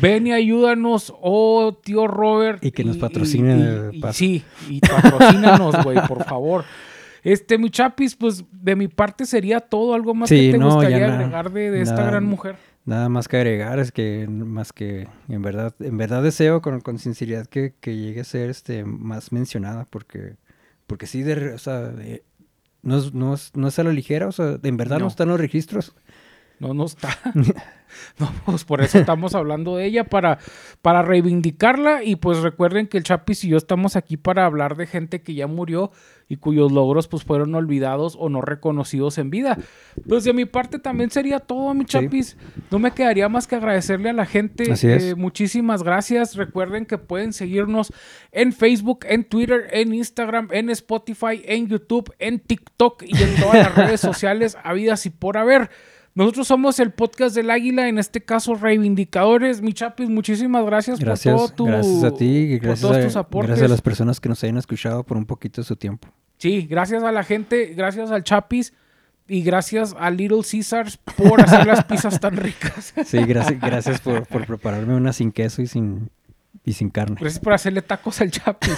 ven 0.00 0.26
y 0.26 0.32
ayúdanos, 0.32 1.14
oh 1.20 1.78
tío 1.82 2.06
Robert. 2.06 2.64
Y 2.64 2.70
que 2.70 2.84
nos 2.84 2.98
patrocine. 2.98 3.90
sí, 4.12 4.44
y 4.68 4.80
patrocínanos, 4.80 5.82
güey, 5.84 5.98
por 6.06 6.24
favor. 6.24 6.64
Este, 7.24 7.56
mi 7.56 7.70
chapis, 7.70 8.14
pues 8.16 8.44
de 8.52 8.76
mi 8.76 8.86
parte 8.86 9.24
sería 9.24 9.60
todo. 9.60 9.94
¿Algo 9.94 10.12
más 10.14 10.28
que 10.28 10.52
te 10.52 10.58
gustaría 10.58 11.06
agregar 11.06 11.50
de, 11.50 11.80
esta 11.80 12.04
gran 12.04 12.24
mujer? 12.24 12.56
Nada 12.86 13.08
más 13.08 13.28
que 13.28 13.38
agregar, 13.38 13.78
es 13.78 13.92
que 13.92 14.26
más 14.28 14.72
que 14.72 15.08
en 15.28 15.40
verdad, 15.40 15.74
en 15.80 15.96
verdad 15.96 16.22
deseo 16.22 16.60
con, 16.60 16.80
con 16.82 16.98
sinceridad 16.98 17.46
que, 17.46 17.72
llegue 17.82 18.20
a 18.20 18.24
ser 18.24 18.50
este 18.50 18.84
más 18.84 19.32
mencionada, 19.32 19.86
porque, 19.88 20.36
porque 20.86 21.06
sí, 21.06 21.22
de, 21.22 21.54
o 21.54 21.58
sea, 21.58 21.94
no, 22.82 22.98
es, 22.98 23.14
no, 23.14 23.32
es, 23.32 23.52
no 23.54 23.68
es 23.68 23.78
a 23.78 23.84
la 23.84 23.92
ligera, 23.92 24.28
o 24.28 24.32
sea, 24.32 24.58
en 24.62 24.76
verdad 24.76 24.98
no, 24.98 25.06
están 25.06 25.28
los 25.28 25.40
registros. 25.40 25.94
No, 26.58 26.72
no 26.72 26.84
está. 26.84 27.18
no, 28.18 28.32
pues 28.46 28.64
por 28.64 28.80
eso 28.80 28.98
estamos 28.98 29.34
hablando 29.34 29.76
de 29.76 29.86
ella, 29.86 30.04
para, 30.04 30.38
para 30.82 31.02
reivindicarla. 31.02 32.04
Y 32.04 32.16
pues 32.16 32.38
recuerden 32.38 32.86
que 32.86 32.98
el 32.98 33.04
Chapis 33.04 33.44
y 33.44 33.48
yo 33.48 33.56
estamos 33.56 33.96
aquí 33.96 34.16
para 34.16 34.46
hablar 34.46 34.76
de 34.76 34.86
gente 34.86 35.22
que 35.22 35.34
ya 35.34 35.46
murió 35.46 35.90
y 36.28 36.36
cuyos 36.36 36.72
logros 36.72 37.08
pues 37.08 37.24
fueron 37.24 37.54
olvidados 37.54 38.16
o 38.18 38.28
no 38.28 38.40
reconocidos 38.40 39.18
en 39.18 39.30
vida. 39.30 39.58
Pues 40.08 40.24
de 40.24 40.32
mi 40.32 40.44
parte 40.44 40.78
también 40.78 41.10
sería 41.10 41.40
todo, 41.40 41.74
mi 41.74 41.84
Chapis. 41.84 42.36
No 42.70 42.78
me 42.78 42.92
quedaría 42.92 43.28
más 43.28 43.46
que 43.46 43.56
agradecerle 43.56 44.10
a 44.10 44.14
la 44.14 44.26
gente. 44.26 44.72
Eh, 44.82 45.14
muchísimas 45.16 45.82
gracias. 45.82 46.36
Recuerden 46.36 46.86
que 46.86 46.98
pueden 46.98 47.32
seguirnos 47.32 47.92
en 48.32 48.52
Facebook, 48.52 49.04
en 49.08 49.24
Twitter, 49.24 49.68
en 49.70 49.92
Instagram, 49.92 50.48
en 50.52 50.70
Spotify, 50.70 51.42
en 51.44 51.68
YouTube, 51.68 52.14
en 52.18 52.40
TikTok 52.40 53.02
y 53.06 53.22
en 53.22 53.36
todas 53.36 53.54
las 53.54 53.74
redes 53.76 54.00
sociales 54.00 54.56
habidas 54.62 55.04
y 55.06 55.10
por 55.10 55.36
haber. 55.36 55.70
Nosotros 56.16 56.46
somos 56.46 56.78
el 56.78 56.92
podcast 56.92 57.34
del 57.34 57.50
Águila, 57.50 57.88
en 57.88 57.98
este 57.98 58.20
caso 58.20 58.54
Reivindicadores. 58.54 59.60
Mi 59.62 59.72
Chapis, 59.72 60.08
muchísimas 60.08 60.64
gracias, 60.64 61.00
por 61.00 61.18
todo 61.18 61.48
tu 61.48 61.66
Gracias 61.66 62.04
a 62.04 62.12
ti 62.12 62.24
y 62.24 62.58
gracias, 62.58 63.16
a, 63.16 63.26
gracias 63.28 63.62
a 63.62 63.68
las 63.68 63.82
personas 63.82 64.20
que 64.20 64.28
nos 64.28 64.42
hayan 64.44 64.56
escuchado 64.56 65.02
por 65.02 65.16
un 65.16 65.26
poquito 65.26 65.60
de 65.60 65.66
su 65.66 65.74
tiempo. 65.74 66.06
Sí, 66.38 66.68
gracias 66.70 67.02
a 67.02 67.10
la 67.10 67.24
gente, 67.24 67.74
gracias 67.74 68.12
al 68.12 68.22
Chapis 68.22 68.72
y 69.26 69.42
gracias 69.42 69.92
a 69.98 70.08
Little 70.10 70.42
Caesars 70.48 70.98
por 70.98 71.40
hacer 71.40 71.66
las 71.66 71.84
pizzas 71.84 72.20
tan 72.20 72.36
ricas. 72.36 72.94
Sí, 73.04 73.18
gracias, 73.24 73.60
gracias 73.60 74.00
por, 74.00 74.24
por 74.26 74.46
prepararme 74.46 74.94
una 74.94 75.12
sin 75.12 75.32
queso 75.32 75.62
y 75.62 75.66
sin 75.66 76.10
y 76.64 76.72
sin 76.72 76.90
carne. 76.90 77.16
Gracias 77.20 77.42
por 77.42 77.52
hacerle 77.52 77.82
tacos 77.82 78.20
al 78.20 78.30
Chapis. 78.30 78.74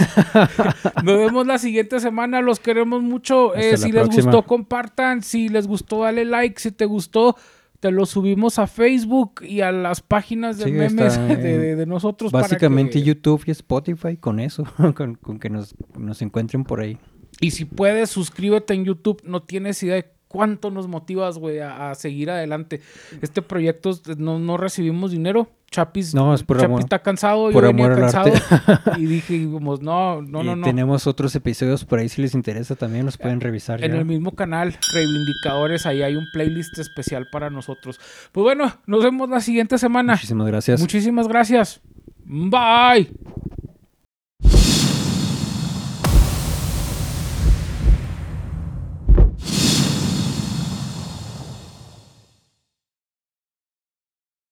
Nos 1.05 1.19
vemos 1.19 1.47
la 1.47 1.59
siguiente 1.59 2.01
semana. 2.01 2.41
Los 2.41 2.59
queremos 2.59 3.03
mucho. 3.03 3.55
Eh, 3.55 3.77
si 3.77 3.93
les 3.93 4.09
gustó, 4.09 4.43
compartan. 4.45 5.23
Si 5.23 5.49
les 5.49 5.67
gustó, 5.67 6.03
dale 6.03 6.25
like. 6.25 6.61
Si 6.61 6.73
te 6.73 6.85
gustó, 6.85 7.37
te 7.81 7.91
lo 7.91 8.07
subimos 8.07 8.59
a 8.59 8.67
Facebook 8.67 9.43
y 9.43 9.61
a 9.61 9.71
las 9.71 10.01
páginas 10.01 10.59
de 10.59 10.73
memes 10.73 11.17
de, 11.17 11.87
nosotros. 11.87 12.33
Básicamente 12.33 13.03
YouTube 13.03 13.43
y 13.47 13.53
Spotify 13.53 14.17
con 14.17 14.41
eso. 14.41 14.65
con, 14.95 15.39
que 15.39 15.51
nos, 15.51 15.75
nos 15.97 16.23
encuentren 16.23 16.65
por 16.65 16.81
ahí. 16.81 16.99
Y 17.41 17.53
si 17.53 17.67
puedes, 17.67 18.11
suscríbete 18.11 18.75
en 18.75 18.85
YouTube. 18.85 19.23
No 19.25 19.43
tienes 19.43 19.83
idea 19.83 19.97
de 19.97 20.16
cuánto 20.29 20.71
nos 20.71 20.89
motivas, 20.89 21.39
güey, 21.39 21.61
a, 21.61 21.95
seguir 21.95 22.31
adelante. 22.31 22.81
Este 23.23 23.43
proyecto 23.43 23.93
no, 24.19 24.39
no 24.39 24.57
recibimos 24.57 25.11
dinero. 25.11 25.49
Chapis, 25.71 26.15
no, 26.15 26.33
es 26.33 26.45
por 26.45 26.61
Chapis 26.61 26.79
está 26.81 27.01
cansado, 27.01 27.51
por 27.51 27.65
yo 27.65 27.69
venía 27.69 27.93
cansado. 27.95 28.33
y 28.99 29.07
dijimos, 29.07 29.83
no, 29.83 30.23
no, 30.23 30.45
no, 30.45 30.55
no. 30.57 30.65
Tenemos 30.65 31.07
otros 31.07 31.35
episodios 31.35 31.85
por 31.85 31.99
ahí 31.99 32.09
si 32.09 32.23
les 32.23 32.35
interesa 32.35 32.77
también, 32.77 33.05
los 33.05 33.19
pueden 33.19 33.41
revisar. 33.41 33.83
En 33.83 33.95
el 33.95 34.05
mismo 34.05 34.33
canal, 34.33 34.77
Reivindicadores, 34.93 35.85
ahí 35.87 36.03
hay 36.03 36.17
un 36.17 36.27
playlist 36.33 36.79
especial 36.79 37.27
para 37.33 37.51
nosotros. 37.51 37.99
Pues 38.33 38.43
bueno, 38.43 38.73
nos 38.87 39.03
vemos 39.03 39.29
la 39.29 39.41
siguiente 39.41 39.77
semana. 39.79 40.15
Muchísimas 40.15 40.47
gracias. 40.47 40.81
Muchísimas 40.81 41.29
gracias. 41.29 41.81
Bye. 42.25 43.11